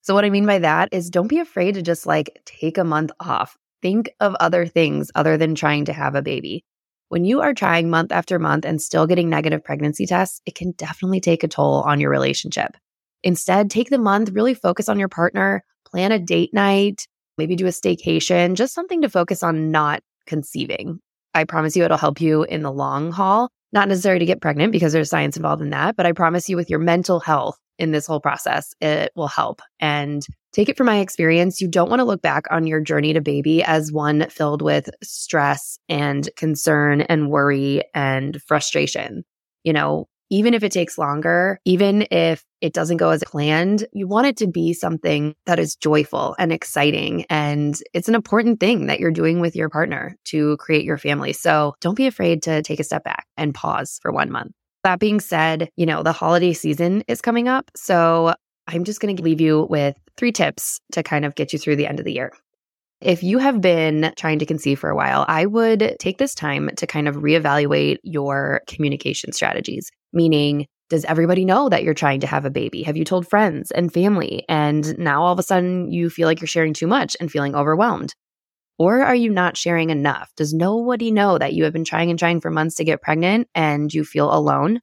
So, 0.03 0.13
what 0.13 0.27
I 0.27 0.31
mean 0.31 0.45
by 0.45 0.59
that 0.59 0.91
is 0.93 1.09
don't 1.09 1.29
be 1.29 1.39
afraid 1.39 1.75
to 1.75 1.83
just 1.83 2.07
like 2.07 2.43
take 2.45 2.77
a 2.77 2.85
month 2.85 3.11
off. 3.19 3.57
Think 3.85 4.09
of 4.19 4.35
other 4.41 4.65
things 4.65 5.11
other 5.15 5.37
than 5.37 5.55
trying 5.55 5.85
to 5.85 5.93
have 5.93 6.15
a 6.15 6.23
baby. 6.23 6.65
When 7.11 7.27
you 7.27 7.43
are 7.43 7.53
trying 7.53 7.91
month 7.91 8.13
after 8.13 8.39
month 8.39 8.65
and 8.65 8.81
still 8.81 9.07
getting 9.07 9.29
negative 9.29 9.63
pregnancy 9.63 10.07
tests, 10.07 10.41
it 10.47 10.55
can 10.55 10.71
definitely 10.71 11.21
take 11.21 11.45
a 11.45 11.49
toll 11.49 11.83
on 11.83 12.01
your 12.01 12.09
relationship. 12.09 12.79
Instead, 13.23 13.69
take 13.69 13.91
the 13.91 13.99
month, 13.99 14.31
really 14.31 14.55
focus 14.55 14.89
on 14.89 14.99
your 14.99 15.11
partner, 15.11 15.63
plan 15.85 16.13
a 16.13 16.19
date 16.19 16.55
night, 16.55 17.07
maybe 17.37 17.57
do 17.57 17.67
a 17.67 17.69
staycation, 17.69 18.55
just 18.55 18.73
something 18.73 19.03
to 19.03 19.11
focus 19.11 19.43
on 19.43 19.71
not 19.71 20.03
conceiving. 20.27 20.99
I 21.35 21.45
promise 21.45 21.77
you 21.77 21.85
it'll 21.85 21.99
help 21.99 22.23
you 22.23 22.45
in 22.45 22.63
the 22.63 22.73
long 22.73 23.13
haul. 23.13 23.51
Not 23.75 23.89
necessary 23.89 24.19
to 24.19 24.25
get 24.25 24.41
pregnant 24.41 24.73
because 24.73 24.95
there's 24.95 25.11
science 25.11 25.37
involved 25.37 25.61
in 25.61 25.69
that, 25.71 25.95
but 25.95 26.07
I 26.07 26.13
promise 26.13 26.49
you 26.49 26.57
with 26.57 26.71
your 26.71 26.79
mental 26.79 27.21
health 27.21 27.59
in 27.79 27.93
this 27.93 28.07
whole 28.07 28.21
process, 28.21 28.75
it 28.81 29.13
will 29.15 29.29
help. 29.29 29.61
And 29.81 30.25
take 30.53 30.69
it 30.69 30.77
from 30.77 30.87
my 30.87 30.99
experience, 30.99 31.61
you 31.61 31.69
don't 31.69 31.91
want 31.91 32.01
to 32.01 32.05
look 32.05 32.23
back 32.23 32.45
on 32.51 32.67
your 32.67 32.81
journey 32.81 33.13
to 33.13 33.21
baby 33.21 33.63
as 33.63 33.93
one 33.93 34.29
filled 34.31 34.63
with 34.63 34.89
stress 35.03 35.79
and 35.89 36.29
concern 36.37 37.03
and 37.03 37.31
worry 37.31 37.83
and 37.95 38.41
frustration. 38.43 39.25
You 39.65 39.73
know, 39.73 40.09
even 40.31 40.55
if 40.55 40.63
it 40.63 40.73
takes 40.73 40.99
longer, 40.99 41.61
even 41.65 42.07
if 42.11 42.45
it 42.61 42.73
doesn't 42.73 42.97
go 42.97 43.11
as 43.11 43.23
planned, 43.25 43.87
you 43.93 44.09
want 44.09 44.27
it 44.27 44.37
to 44.39 44.47
be 44.47 44.73
something 44.73 45.35
that 45.47 45.59
is 45.59 45.77
joyful 45.77 46.35
and 46.39 46.53
exciting. 46.53 47.25
And 47.29 47.79
it's 47.93 48.09
an 48.09 48.15
important 48.15 48.59
thing 48.59 48.87
that 48.87 49.01
you're 49.01 49.11
doing 49.11 49.41
with 49.41 49.55
your 49.55 49.69
partner 49.69 50.17
to 50.27 50.57
create 50.57 50.85
your 50.85 50.99
family. 50.99 51.35
So 51.35 51.75
don't 51.81 51.97
be 51.97 52.07
afraid 52.07 52.43
to 52.45 52.63
take 52.63 52.81
a 52.81 52.85
step 52.85 53.05
back 53.05 53.27
and 53.37 53.55
pause 53.55 53.99
for 54.03 54.13
one 54.13 54.31
month. 54.31 54.53
That 54.85 55.01
being 55.01 55.19
said, 55.19 55.71
you 55.77 55.87
know, 55.87 56.03
the 56.03 56.13
holiday 56.13 56.53
season 56.53 57.03
is 57.09 57.23
coming 57.23 57.49
up. 57.49 57.71
So 57.75 58.35
I'm 58.69 58.85
just 58.85 59.01
going 59.01 59.17
to 59.17 59.23
leave 59.23 59.41
you 59.41 59.67
with 59.69 59.97
three 60.17 60.31
tips 60.31 60.79
to 60.93 61.03
kind 61.03 61.25
of 61.25 61.35
get 61.35 61.53
you 61.53 61.59
through 61.59 61.77
the 61.77 61.87
end 61.87 61.99
of 61.99 62.05
the 62.05 62.13
year. 62.13 62.33
If 63.01 63.23
you 63.23 63.39
have 63.39 63.61
been 63.61 64.13
trying 64.17 64.39
to 64.39 64.47
conceive 64.47 64.79
for 64.79 64.91
a 64.91 64.97
while, 64.97 65.25
I 65.27 65.47
would 65.47 65.97
take 65.99 66.19
this 66.19 66.35
time 66.35 66.71
to 66.77 66.87
kind 66.87 67.09
of 67.09 67.17
reevaluate 67.17 67.99
your 68.03 68.61
communication 68.67 69.33
strategies, 69.33 69.91
meaning, 70.13 70.67
does 70.91 71.05
everybody 71.07 71.45
know 71.47 71.71
that 71.71 71.83
you're 71.83 71.95
trying 71.95 72.21
to 72.21 72.27
have 72.27 72.45
a 72.45 72.51
baby? 72.51 72.83
Have 72.83 72.97
you 72.97 73.05
told 73.05 73.27
friends 73.27 73.71
and 73.71 73.93
family? 73.93 74.45
And 74.49 74.97
now 74.99 75.23
all 75.23 75.33
of 75.33 75.39
a 75.39 75.43
sudden 75.43 75.91
you 75.91 76.11
feel 76.11 76.29
like 76.29 76.41
you're 76.41 76.47
sharing 76.47 76.75
too 76.75 76.87
much 76.87 77.17
and 77.21 77.33
feeling 77.33 77.55
overwhelmed. 77.55 78.15
Or 78.79 79.03
are 79.03 79.15
you 79.15 79.31
not 79.31 79.57
sharing 79.57 79.91
enough? 79.91 80.33
Does 80.37 80.53
nobody 80.53 81.11
know 81.11 81.39
that 81.39 81.53
you 81.53 81.65
have 81.65 81.73
been 81.73 81.85
trying 81.85 82.11
and 82.11 82.19
trying 82.19 82.41
for 82.41 82.51
months 82.51 82.77
to 82.77 82.85
get 82.85 83.03
pregnant 83.03 83.49
and 83.55 83.93
you 83.93 84.05
feel 84.05 84.33
alone? 84.33 84.81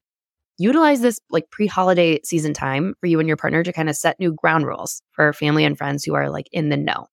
Utilize 0.57 1.01
this 1.01 1.19
like 1.29 1.49
pre 1.49 1.67
holiday 1.67 2.19
season 2.23 2.53
time 2.53 2.93
for 2.99 3.07
you 3.07 3.19
and 3.19 3.27
your 3.27 3.37
partner 3.37 3.63
to 3.63 3.73
kind 3.73 3.89
of 3.89 3.95
set 3.95 4.19
new 4.19 4.33
ground 4.33 4.65
rules 4.65 5.01
for 5.11 5.33
family 5.33 5.65
and 5.65 5.77
friends 5.77 6.03
who 6.03 6.13
are 6.13 6.29
like 6.29 6.47
in 6.51 6.69
the 6.69 6.77
know. 6.77 7.07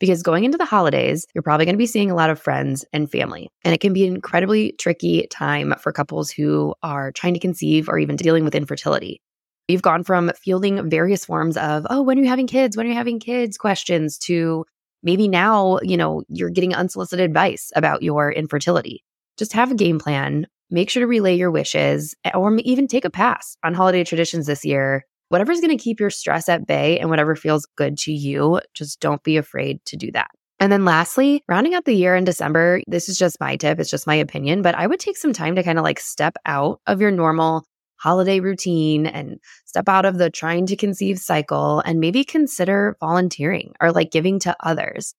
Because 0.00 0.22
going 0.22 0.44
into 0.44 0.58
the 0.58 0.64
holidays, 0.64 1.26
you're 1.34 1.42
probably 1.42 1.66
going 1.66 1.74
to 1.74 1.78
be 1.78 1.86
seeing 1.86 2.10
a 2.10 2.14
lot 2.14 2.30
of 2.30 2.40
friends 2.40 2.84
and 2.92 3.10
family. 3.10 3.48
And 3.64 3.74
it 3.74 3.80
can 3.80 3.92
be 3.92 4.06
an 4.06 4.14
incredibly 4.14 4.72
tricky 4.72 5.26
time 5.28 5.74
for 5.80 5.92
couples 5.92 6.30
who 6.30 6.74
are 6.82 7.12
trying 7.12 7.34
to 7.34 7.40
conceive 7.40 7.88
or 7.88 7.98
even 7.98 8.16
dealing 8.16 8.44
with 8.44 8.54
infertility. 8.54 9.20
You've 9.68 9.82
gone 9.82 10.04
from 10.04 10.30
fielding 10.36 10.90
various 10.90 11.24
forms 11.24 11.56
of, 11.56 11.86
oh, 11.88 12.02
when 12.02 12.18
are 12.18 12.22
you 12.22 12.28
having 12.28 12.46
kids? 12.46 12.76
When 12.76 12.86
are 12.86 12.90
you 12.90 12.94
having 12.94 13.18
kids? 13.18 13.56
questions 13.56 14.18
to 14.18 14.66
maybe 15.04 15.28
now, 15.28 15.78
you 15.82 15.96
know, 15.96 16.22
you're 16.28 16.50
getting 16.50 16.74
unsolicited 16.74 17.24
advice 17.24 17.70
about 17.76 18.02
your 18.02 18.32
infertility. 18.32 19.04
Just 19.36 19.52
have 19.52 19.70
a 19.70 19.76
game 19.76 19.98
plan. 19.98 20.46
Make 20.70 20.90
sure 20.90 21.02
to 21.02 21.06
relay 21.06 21.36
your 21.36 21.50
wishes 21.50 22.14
or 22.34 22.56
even 22.58 22.88
take 22.88 23.04
a 23.04 23.10
pass 23.10 23.56
on 23.62 23.74
holiday 23.74 24.02
traditions 24.02 24.46
this 24.46 24.64
year. 24.64 25.04
Whatever's 25.28 25.60
going 25.60 25.76
to 25.76 25.82
keep 25.82 26.00
your 26.00 26.10
stress 26.10 26.48
at 26.48 26.66
bay 26.66 26.98
and 26.98 27.10
whatever 27.10 27.36
feels 27.36 27.66
good 27.76 27.98
to 27.98 28.12
you, 28.12 28.60
just 28.72 29.00
don't 29.00 29.22
be 29.22 29.36
afraid 29.36 29.84
to 29.86 29.96
do 29.96 30.10
that. 30.12 30.30
And 30.60 30.70
then 30.70 30.84
lastly, 30.84 31.42
rounding 31.48 31.74
out 31.74 31.84
the 31.84 31.94
year 31.94 32.14
in 32.14 32.24
December, 32.24 32.80
this 32.86 33.08
is 33.08 33.18
just 33.18 33.40
my 33.40 33.56
tip, 33.56 33.78
it's 33.80 33.90
just 33.90 34.06
my 34.06 34.14
opinion, 34.14 34.62
but 34.62 34.74
I 34.74 34.86
would 34.86 35.00
take 35.00 35.16
some 35.16 35.32
time 35.32 35.56
to 35.56 35.62
kind 35.62 35.78
of 35.78 35.84
like 35.84 36.00
step 36.00 36.36
out 36.46 36.80
of 36.86 37.00
your 37.00 37.10
normal 37.10 37.64
holiday 38.04 38.38
routine 38.38 39.06
and 39.06 39.40
step 39.64 39.88
out 39.88 40.04
of 40.04 40.18
the 40.18 40.28
trying 40.28 40.66
to 40.66 40.76
conceive 40.76 41.18
cycle 41.18 41.80
and 41.86 42.00
maybe 42.00 42.22
consider 42.22 42.98
volunteering 43.00 43.72
or 43.80 43.92
like 43.92 44.10
giving 44.10 44.38
to 44.38 44.54
others. 44.60 45.14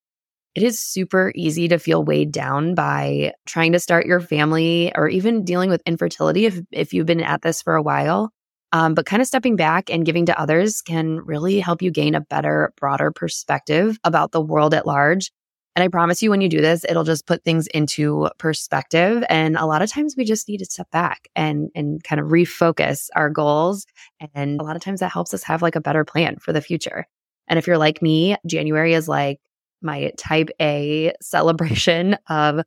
It 0.53 0.61
is 0.61 0.79
super 0.79 1.31
easy 1.33 1.67
to 1.69 1.79
feel 1.79 2.03
weighed 2.03 2.31
down 2.31 2.75
by 2.75 3.33
trying 3.47 3.71
to 3.71 3.79
start 3.79 4.05
your 4.05 4.21
family 4.21 4.91
or 4.95 5.09
even 5.09 5.43
dealing 5.43 5.71
with 5.71 5.81
infertility 5.87 6.45
if, 6.45 6.59
if 6.71 6.93
you've 6.93 7.07
been 7.07 7.21
at 7.21 7.41
this 7.41 7.63
for 7.63 7.73
a 7.73 7.81
while. 7.81 8.29
Um, 8.71 8.93
but 8.93 9.07
kind 9.07 9.21
of 9.21 9.27
stepping 9.27 9.55
back 9.55 9.89
and 9.89 10.05
giving 10.05 10.27
to 10.27 10.39
others 10.39 10.83
can 10.83 11.21
really 11.21 11.59
help 11.59 11.81
you 11.81 11.89
gain 11.89 12.13
a 12.13 12.21
better, 12.21 12.71
broader 12.77 13.11
perspective 13.11 13.97
about 14.03 14.31
the 14.31 14.41
world 14.41 14.75
at 14.75 14.85
large 14.85 15.31
and 15.75 15.83
I 15.83 15.89
promise 15.89 16.23
you, 16.23 16.29
when 16.29 16.39
you 16.39 16.47
do 16.47 16.61
this, 16.61 16.85
it'll 16.87 17.03
just 17.03 17.25
put 17.25 17.43
things 17.43 17.67
into 17.67 18.29
perspective. 18.37 19.25
And 19.29 19.57
a 19.57 19.65
lot 19.65 19.81
of 19.81 19.91
times 19.91 20.15
we 20.17 20.23
just 20.23 20.47
need 20.47 20.59
to 20.59 20.65
step 20.65 20.89
back 20.89 21.27
and, 21.35 21.69
and 21.75 22.01
kind 22.01 22.21
of 22.21 22.27
refocus 22.27 23.09
our 23.13 23.29
goals. 23.29 23.85
And 24.33 24.61
a 24.61 24.63
lot 24.63 24.77
of 24.77 24.81
times 24.81 25.01
that 25.01 25.11
helps 25.11 25.33
us 25.33 25.43
have 25.43 25.61
like 25.61 25.75
a 25.75 25.81
better 25.81 26.05
plan 26.05 26.37
for 26.37 26.53
the 26.53 26.61
future. 26.61 27.05
And 27.49 27.59
if 27.59 27.67
you're 27.67 27.77
like 27.77 28.01
me, 28.01 28.37
January 28.47 28.93
is 28.93 29.09
like 29.09 29.41
my 29.81 30.13
type 30.17 30.49
A 30.61 31.13
celebration 31.21 32.17
of 32.29 32.61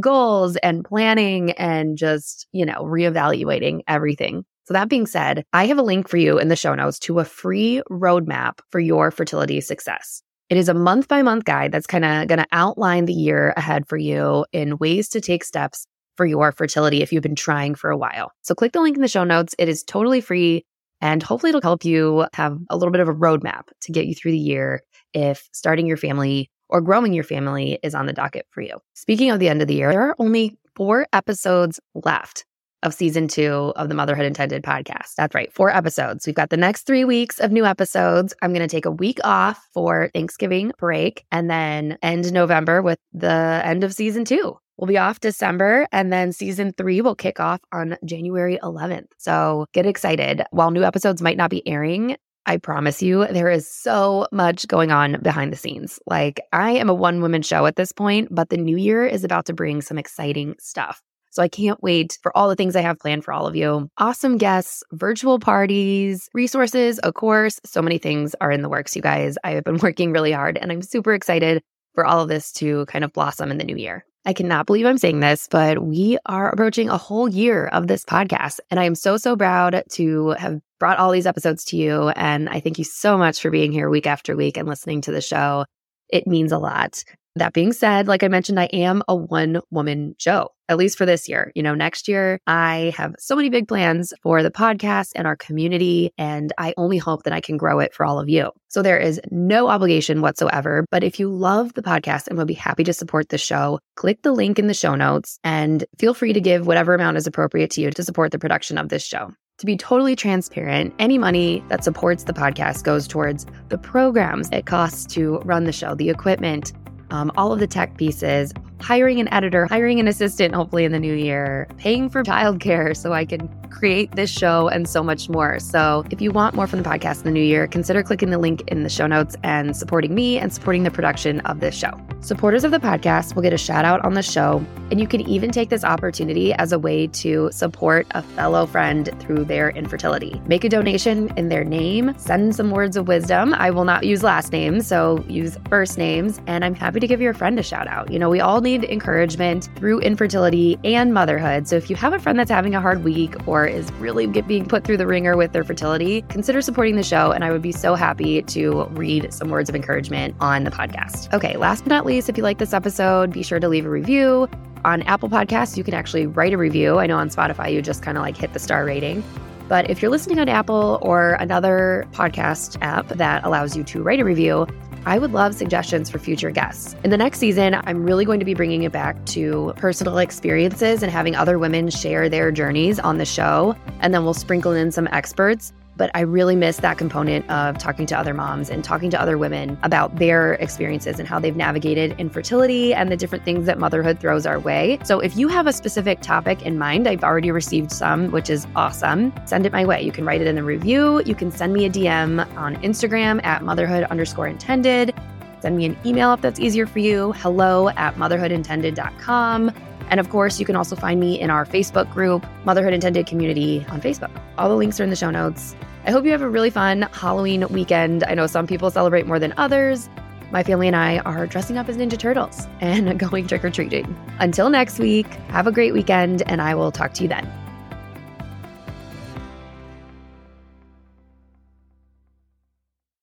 goals 0.00 0.56
and 0.56 0.84
planning 0.84 1.52
and 1.52 1.98
just, 1.98 2.46
you 2.52 2.64
know, 2.64 2.82
reevaluating 2.82 3.82
everything. 3.86 4.44
So, 4.66 4.72
that 4.72 4.88
being 4.88 5.06
said, 5.06 5.44
I 5.52 5.66
have 5.66 5.76
a 5.76 5.82
link 5.82 6.08
for 6.08 6.16
you 6.16 6.38
in 6.38 6.48
the 6.48 6.56
show 6.56 6.74
notes 6.74 6.98
to 7.00 7.18
a 7.18 7.24
free 7.24 7.82
roadmap 7.90 8.60
for 8.70 8.80
your 8.80 9.10
fertility 9.10 9.60
success. 9.60 10.22
It 10.54 10.58
is 10.58 10.68
a 10.68 10.74
month 10.74 11.08
by 11.08 11.20
month 11.22 11.46
guide 11.46 11.72
that's 11.72 11.84
kind 11.84 12.04
of 12.04 12.28
going 12.28 12.38
to 12.38 12.46
outline 12.52 13.06
the 13.06 13.12
year 13.12 13.52
ahead 13.56 13.88
for 13.88 13.96
you 13.96 14.46
in 14.52 14.78
ways 14.78 15.08
to 15.08 15.20
take 15.20 15.42
steps 15.42 15.84
for 16.16 16.24
your 16.24 16.52
fertility 16.52 17.02
if 17.02 17.12
you've 17.12 17.24
been 17.24 17.34
trying 17.34 17.74
for 17.74 17.90
a 17.90 17.96
while. 17.96 18.30
So 18.42 18.54
click 18.54 18.70
the 18.70 18.80
link 18.80 18.94
in 18.94 19.02
the 19.02 19.08
show 19.08 19.24
notes. 19.24 19.56
It 19.58 19.68
is 19.68 19.82
totally 19.82 20.20
free 20.20 20.64
and 21.00 21.24
hopefully 21.24 21.48
it'll 21.48 21.60
help 21.60 21.84
you 21.84 22.26
have 22.34 22.56
a 22.70 22.76
little 22.76 22.92
bit 22.92 23.00
of 23.00 23.08
a 23.08 23.14
roadmap 23.14 23.62
to 23.80 23.90
get 23.90 24.06
you 24.06 24.14
through 24.14 24.30
the 24.30 24.38
year 24.38 24.84
if 25.12 25.48
starting 25.50 25.88
your 25.88 25.96
family 25.96 26.52
or 26.68 26.80
growing 26.80 27.12
your 27.14 27.24
family 27.24 27.80
is 27.82 27.92
on 27.92 28.06
the 28.06 28.12
docket 28.12 28.46
for 28.50 28.60
you. 28.60 28.78
Speaking 28.94 29.32
of 29.32 29.40
the 29.40 29.48
end 29.48 29.60
of 29.60 29.66
the 29.66 29.74
year, 29.74 29.90
there 29.90 30.02
are 30.02 30.14
only 30.20 30.56
four 30.76 31.08
episodes 31.12 31.80
left 31.96 32.44
of 32.84 32.94
season 32.94 33.26
two 33.26 33.72
of 33.74 33.88
the 33.88 33.94
Motherhood 33.94 34.26
Intended 34.26 34.62
podcast. 34.62 35.14
That's 35.16 35.34
right, 35.34 35.52
four 35.52 35.70
episodes. 35.70 36.26
We've 36.26 36.34
got 36.34 36.50
the 36.50 36.56
next 36.56 36.82
three 36.82 37.04
weeks 37.04 37.40
of 37.40 37.50
new 37.50 37.64
episodes. 37.64 38.34
I'm 38.42 38.52
going 38.52 38.66
to 38.66 38.68
take 38.68 38.84
a 38.84 38.90
week 38.90 39.18
off 39.24 39.66
for 39.72 40.10
Thanksgiving 40.14 40.70
break 40.78 41.24
and 41.32 41.50
then 41.50 41.98
end 42.02 42.32
November 42.32 42.82
with 42.82 42.98
the 43.12 43.62
end 43.64 43.82
of 43.82 43.92
season 43.92 44.24
two. 44.24 44.56
We'll 44.76 44.88
be 44.88 44.98
off 44.98 45.20
December 45.20 45.86
and 45.92 46.12
then 46.12 46.32
season 46.32 46.72
three 46.76 47.00
will 47.00 47.14
kick 47.14 47.40
off 47.40 47.60
on 47.72 47.96
January 48.04 48.58
11th. 48.62 49.06
So 49.18 49.66
get 49.72 49.86
excited. 49.86 50.42
While 50.50 50.70
new 50.70 50.84
episodes 50.84 51.22
might 51.22 51.36
not 51.36 51.50
be 51.50 51.66
airing, 51.66 52.16
I 52.46 52.58
promise 52.58 53.00
you, 53.00 53.26
there 53.26 53.50
is 53.50 53.70
so 53.70 54.26
much 54.30 54.68
going 54.68 54.90
on 54.90 55.20
behind 55.22 55.52
the 55.52 55.56
scenes. 55.56 55.98
Like, 56.06 56.40
I 56.52 56.72
am 56.72 56.90
a 56.90 56.94
one 56.94 57.22
woman 57.22 57.40
show 57.40 57.64
at 57.64 57.76
this 57.76 57.90
point, 57.90 58.28
but 58.30 58.50
the 58.50 58.58
new 58.58 58.76
year 58.76 59.06
is 59.06 59.24
about 59.24 59.46
to 59.46 59.54
bring 59.54 59.80
some 59.80 59.96
exciting 59.96 60.54
stuff. 60.58 61.00
So 61.34 61.42
I 61.42 61.48
can't 61.48 61.82
wait 61.82 62.16
for 62.22 62.34
all 62.36 62.48
the 62.48 62.54
things 62.54 62.76
I 62.76 62.80
have 62.82 63.00
planned 63.00 63.24
for 63.24 63.32
all 63.32 63.48
of 63.48 63.56
you. 63.56 63.90
Awesome 63.98 64.38
guests, 64.38 64.84
virtual 64.92 65.40
parties, 65.40 66.28
resources, 66.32 67.00
of 67.00 67.14
course. 67.14 67.60
So 67.64 67.82
many 67.82 67.98
things 67.98 68.36
are 68.40 68.52
in 68.52 68.62
the 68.62 68.68
works, 68.68 68.94
you 68.94 69.02
guys. 69.02 69.36
I 69.42 69.50
have 69.50 69.64
been 69.64 69.78
working 69.82 70.12
really 70.12 70.30
hard 70.30 70.56
and 70.56 70.70
I'm 70.70 70.80
super 70.80 71.12
excited 71.12 71.60
for 71.94 72.06
all 72.06 72.20
of 72.20 72.28
this 72.28 72.52
to 72.52 72.86
kind 72.86 73.04
of 73.04 73.12
blossom 73.12 73.50
in 73.50 73.58
the 73.58 73.64
new 73.64 73.76
year. 73.76 74.04
I 74.24 74.32
cannot 74.32 74.66
believe 74.66 74.86
I'm 74.86 74.96
saying 74.96 75.20
this, 75.20 75.48
but 75.50 75.82
we 75.82 76.18
are 76.24 76.50
approaching 76.50 76.88
a 76.88 76.96
whole 76.96 77.28
year 77.28 77.66
of 77.66 77.88
this 77.88 78.04
podcast. 78.04 78.60
And 78.70 78.78
I 78.78 78.84
am 78.84 78.94
so, 78.94 79.16
so 79.16 79.36
proud 79.36 79.82
to 79.92 80.30
have 80.30 80.60
brought 80.78 80.98
all 80.98 81.10
these 81.10 81.26
episodes 81.26 81.64
to 81.66 81.76
you. 81.76 82.10
And 82.10 82.48
I 82.48 82.60
thank 82.60 82.78
you 82.78 82.84
so 82.84 83.18
much 83.18 83.40
for 83.40 83.50
being 83.50 83.72
here 83.72 83.90
week 83.90 84.06
after 84.06 84.36
week 84.36 84.56
and 84.56 84.68
listening 84.68 85.00
to 85.02 85.12
the 85.12 85.20
show. 85.20 85.64
It 86.08 86.26
means 86.26 86.52
a 86.52 86.58
lot. 86.58 87.04
That 87.36 87.52
being 87.52 87.72
said, 87.72 88.06
like 88.06 88.22
I 88.22 88.28
mentioned, 88.28 88.60
I 88.60 88.66
am 88.66 89.02
a 89.08 89.16
one 89.16 89.60
woman 89.72 90.14
show, 90.18 90.50
at 90.68 90.76
least 90.76 90.96
for 90.96 91.04
this 91.04 91.28
year. 91.28 91.50
You 91.56 91.64
know, 91.64 91.74
next 91.74 92.06
year, 92.06 92.38
I 92.46 92.92
have 92.96 93.16
so 93.18 93.34
many 93.34 93.48
big 93.48 93.66
plans 93.66 94.12
for 94.22 94.40
the 94.44 94.52
podcast 94.52 95.10
and 95.16 95.26
our 95.26 95.34
community, 95.34 96.12
and 96.16 96.52
I 96.58 96.74
only 96.76 96.98
hope 96.98 97.24
that 97.24 97.32
I 97.32 97.40
can 97.40 97.56
grow 97.56 97.80
it 97.80 97.92
for 97.92 98.06
all 98.06 98.20
of 98.20 98.28
you. 98.28 98.52
So 98.68 98.82
there 98.82 99.00
is 99.00 99.20
no 99.32 99.66
obligation 99.66 100.20
whatsoever. 100.20 100.86
But 100.92 101.02
if 101.02 101.18
you 101.18 101.28
love 101.28 101.74
the 101.74 101.82
podcast 101.82 102.28
and 102.28 102.38
would 102.38 102.46
be 102.46 102.54
happy 102.54 102.84
to 102.84 102.92
support 102.92 103.30
the 103.30 103.38
show, 103.38 103.80
click 103.96 104.22
the 104.22 104.32
link 104.32 104.60
in 104.60 104.68
the 104.68 104.74
show 104.74 104.94
notes 104.94 105.40
and 105.42 105.84
feel 105.98 106.14
free 106.14 106.34
to 106.34 106.40
give 106.40 106.68
whatever 106.68 106.94
amount 106.94 107.16
is 107.16 107.26
appropriate 107.26 107.72
to 107.72 107.80
you 107.80 107.90
to 107.90 108.04
support 108.04 108.30
the 108.30 108.38
production 108.38 108.78
of 108.78 108.90
this 108.90 109.04
show. 109.04 109.32
To 109.58 109.66
be 109.66 109.76
totally 109.76 110.16
transparent, 110.16 110.92
any 110.98 111.16
money 111.16 111.62
that 111.68 111.84
supports 111.84 112.24
the 112.24 112.32
podcast 112.32 112.82
goes 112.82 113.06
towards 113.06 113.46
the 113.68 113.78
programs 113.78 114.48
it 114.50 114.66
costs 114.66 115.06
to 115.14 115.38
run 115.44 115.62
the 115.62 115.70
show, 115.70 115.94
the 115.94 116.10
equipment, 116.10 116.72
um, 117.10 117.30
all 117.36 117.52
of 117.52 117.60
the 117.60 117.68
tech 117.68 117.96
pieces, 117.96 118.52
hiring 118.80 119.20
an 119.20 119.32
editor, 119.32 119.66
hiring 119.66 120.00
an 120.00 120.08
assistant, 120.08 120.54
hopefully 120.54 120.84
in 120.84 120.92
the 120.92 121.00
new 121.00 121.14
year, 121.14 121.66
paying 121.78 122.08
for 122.08 122.22
childcare 122.22 122.96
so 122.96 123.12
I 123.12 123.24
can 123.24 123.48
create 123.70 124.12
this 124.12 124.30
show 124.30 124.68
and 124.68 124.88
so 124.88 125.02
much 125.02 125.28
more. 125.28 125.58
So 125.58 126.04
if 126.10 126.20
you 126.20 126.30
want 126.30 126.54
more 126.54 126.66
from 126.66 126.82
the 126.82 126.88
podcast 126.88 127.18
in 127.18 127.24
the 127.24 127.30
new 127.32 127.42
year, 127.42 127.66
consider 127.66 128.02
clicking 128.02 128.30
the 128.30 128.38
link 128.38 128.62
in 128.68 128.82
the 128.82 128.88
show 128.88 129.06
notes 129.06 129.36
and 129.42 129.76
supporting 129.76 130.14
me 130.14 130.38
and 130.38 130.52
supporting 130.52 130.84
the 130.84 130.90
production 130.90 131.40
of 131.40 131.60
this 131.60 131.74
show. 131.74 132.00
Supporters 132.20 132.64
of 132.64 132.70
the 132.70 132.78
podcast 132.78 133.34
will 133.34 133.42
get 133.42 133.52
a 133.52 133.58
shout 133.58 133.84
out 133.84 134.02
on 134.02 134.14
the 134.14 134.22
show, 134.22 134.64
and 134.90 134.98
you 134.98 135.06
can 135.06 135.20
even 135.28 135.50
take 135.50 135.68
this 135.68 135.84
opportunity 135.84 136.54
as 136.54 136.72
a 136.72 136.78
way 136.78 137.06
to 137.08 137.50
support 137.52 138.06
a 138.12 138.22
fellow 138.22 138.64
friend 138.64 139.10
through 139.20 139.44
their 139.44 139.70
infertility. 139.70 140.40
Make 140.46 140.64
a 140.64 140.70
donation 140.70 141.30
in 141.36 141.50
their 141.50 141.64
name, 141.64 142.14
send 142.16 142.56
some 142.56 142.70
words 142.70 142.96
of 142.96 143.08
wisdom. 143.08 143.52
I 143.52 143.70
will 143.70 143.84
not 143.84 144.04
use 144.04 144.22
last 144.22 144.52
names, 144.52 144.86
so 144.86 145.22
use 145.28 145.58
first 145.68 145.98
names, 145.98 146.40
and 146.46 146.64
I'm 146.64 146.74
happy 146.74 146.98
to 147.00 147.06
give 147.06 147.20
your 147.20 147.34
friend 147.34 147.58
a 147.58 147.62
shout 147.62 147.88
out. 147.88 148.10
You 148.10 148.18
know, 148.18 148.30
we 148.30 148.40
all 148.40 148.62
need 148.64 148.82
encouragement 148.82 149.68
through 149.76 150.00
infertility 150.00 150.76
and 150.82 151.14
motherhood. 151.14 151.68
So 151.68 151.76
if 151.76 151.88
you 151.88 151.94
have 151.94 152.12
a 152.12 152.18
friend 152.18 152.36
that's 152.36 152.50
having 152.50 152.74
a 152.74 152.80
hard 152.80 153.04
week 153.04 153.36
or 153.46 153.64
is 153.64 153.92
really 153.92 154.26
being 154.26 154.66
put 154.66 154.82
through 154.82 154.96
the 154.96 155.06
wringer 155.06 155.36
with 155.36 155.52
their 155.52 155.62
fertility, 155.62 156.22
consider 156.22 156.60
supporting 156.60 156.96
the 156.96 157.04
show, 157.04 157.30
and 157.30 157.44
I 157.44 157.52
would 157.52 157.62
be 157.62 157.70
so 157.70 157.94
happy 157.94 158.42
to 158.42 158.86
read 158.86 159.32
some 159.32 159.50
words 159.50 159.68
of 159.68 159.76
encouragement 159.76 160.34
on 160.40 160.64
the 160.64 160.72
podcast. 160.72 161.32
Okay, 161.32 161.56
last 161.56 161.84
but 161.84 161.90
not 161.90 162.04
least, 162.04 162.28
if 162.28 162.36
you 162.36 162.42
like 162.42 162.58
this 162.58 162.72
episode, 162.72 163.32
be 163.32 163.44
sure 163.44 163.60
to 163.60 163.68
leave 163.68 163.86
a 163.86 163.90
review. 163.90 164.48
On 164.84 165.02
Apple 165.02 165.28
Podcasts, 165.28 165.76
you 165.76 165.84
can 165.84 165.94
actually 165.94 166.26
write 166.26 166.52
a 166.52 166.58
review. 166.58 166.98
I 166.98 167.06
know 167.06 167.18
on 167.18 167.28
Spotify, 167.28 167.72
you 167.72 167.80
just 167.80 168.02
kind 168.02 168.18
of 168.18 168.22
like 168.22 168.36
hit 168.36 168.52
the 168.52 168.58
star 168.58 168.84
rating. 168.84 169.22
But 169.66 169.88
if 169.88 170.02
you're 170.02 170.10
listening 170.10 170.38
on 170.38 170.48
Apple 170.48 170.98
or 171.00 171.38
another 171.40 172.06
podcast 172.12 172.76
app 172.82 173.08
that 173.08 173.44
allows 173.44 173.74
you 173.74 173.82
to 173.84 174.02
write 174.02 174.20
a 174.20 174.24
review, 174.24 174.66
I 175.06 175.18
would 175.18 175.32
love 175.32 175.54
suggestions 175.54 176.08
for 176.08 176.18
future 176.18 176.50
guests. 176.50 176.96
In 177.04 177.10
the 177.10 177.16
next 177.16 177.38
season, 177.38 177.74
I'm 177.84 178.04
really 178.04 178.24
going 178.24 178.38
to 178.38 178.46
be 178.46 178.54
bringing 178.54 178.84
it 178.84 178.92
back 178.92 179.22
to 179.26 179.74
personal 179.76 180.18
experiences 180.18 181.02
and 181.02 181.12
having 181.12 181.36
other 181.36 181.58
women 181.58 181.90
share 181.90 182.28
their 182.28 182.50
journeys 182.50 182.98
on 182.98 183.18
the 183.18 183.26
show. 183.26 183.76
And 184.00 184.14
then 184.14 184.24
we'll 184.24 184.34
sprinkle 184.34 184.72
in 184.72 184.90
some 184.90 185.08
experts 185.12 185.72
but 185.96 186.10
I 186.14 186.20
really 186.20 186.56
miss 186.56 186.78
that 186.78 186.98
component 186.98 187.48
of 187.50 187.78
talking 187.78 188.06
to 188.06 188.18
other 188.18 188.34
moms 188.34 188.70
and 188.70 188.82
talking 188.82 189.10
to 189.10 189.20
other 189.20 189.38
women 189.38 189.78
about 189.82 190.16
their 190.16 190.54
experiences 190.54 191.18
and 191.18 191.28
how 191.28 191.38
they've 191.38 191.56
navigated 191.56 192.18
infertility 192.18 192.94
and 192.94 193.10
the 193.10 193.16
different 193.16 193.44
things 193.44 193.66
that 193.66 193.78
motherhood 193.78 194.18
throws 194.18 194.46
our 194.46 194.58
way. 194.58 194.98
So 195.04 195.20
if 195.20 195.36
you 195.36 195.48
have 195.48 195.66
a 195.66 195.72
specific 195.72 196.20
topic 196.20 196.62
in 196.62 196.78
mind, 196.78 197.06
I've 197.06 197.24
already 197.24 197.50
received 197.50 197.92
some, 197.92 198.30
which 198.30 198.50
is 198.50 198.66
awesome. 198.74 199.32
Send 199.46 199.66
it 199.66 199.72
my 199.72 199.84
way. 199.84 200.02
You 200.02 200.12
can 200.12 200.24
write 200.24 200.40
it 200.40 200.46
in 200.46 200.56
the 200.56 200.64
review. 200.64 201.22
You 201.24 201.34
can 201.34 201.50
send 201.50 201.72
me 201.72 201.84
a 201.84 201.90
DM 201.90 202.46
on 202.56 202.76
Instagram 202.76 203.44
at 203.44 203.62
motherhood 203.62 204.04
underscore 204.04 204.48
intended. 204.48 205.14
Send 205.60 205.76
me 205.76 205.86
an 205.86 205.96
email 206.04 206.34
if 206.34 206.40
that's 206.42 206.60
easier 206.60 206.86
for 206.86 206.98
you. 206.98 207.32
Hello 207.32 207.88
at 207.90 208.16
motherhoodintended.com. 208.16 209.93
And 210.10 210.20
of 210.20 210.28
course, 210.30 210.60
you 210.60 210.66
can 210.66 210.76
also 210.76 210.96
find 210.96 211.20
me 211.20 211.40
in 211.40 211.50
our 211.50 211.64
Facebook 211.64 212.10
group, 212.12 212.46
Motherhood 212.64 212.92
Intended 212.92 213.26
Community 213.26 213.84
on 213.88 214.00
Facebook. 214.00 214.30
All 214.58 214.68
the 214.68 214.76
links 214.76 215.00
are 215.00 215.04
in 215.04 215.10
the 215.10 215.16
show 215.16 215.30
notes. 215.30 215.74
I 216.06 216.10
hope 216.10 216.24
you 216.24 216.32
have 216.32 216.42
a 216.42 216.48
really 216.48 216.70
fun 216.70 217.02
Halloween 217.12 217.66
weekend. 217.68 218.24
I 218.24 218.34
know 218.34 218.46
some 218.46 218.66
people 218.66 218.90
celebrate 218.90 219.26
more 219.26 219.38
than 219.38 219.54
others. 219.56 220.08
My 220.50 220.62
family 220.62 220.86
and 220.86 220.94
I 220.94 221.18
are 221.20 221.46
dressing 221.46 221.78
up 221.78 221.88
as 221.88 221.96
Ninja 221.96 222.18
Turtles 222.18 222.66
and 222.80 223.18
going 223.18 223.46
trick 223.46 223.64
or 223.64 223.70
treating. 223.70 224.14
Until 224.38 224.70
next 224.70 224.98
week, 224.98 225.26
have 225.48 225.66
a 225.66 225.72
great 225.72 225.92
weekend, 225.92 226.42
and 226.46 226.60
I 226.60 226.74
will 226.74 226.92
talk 226.92 227.14
to 227.14 227.22
you 227.22 227.28
then. 227.28 227.63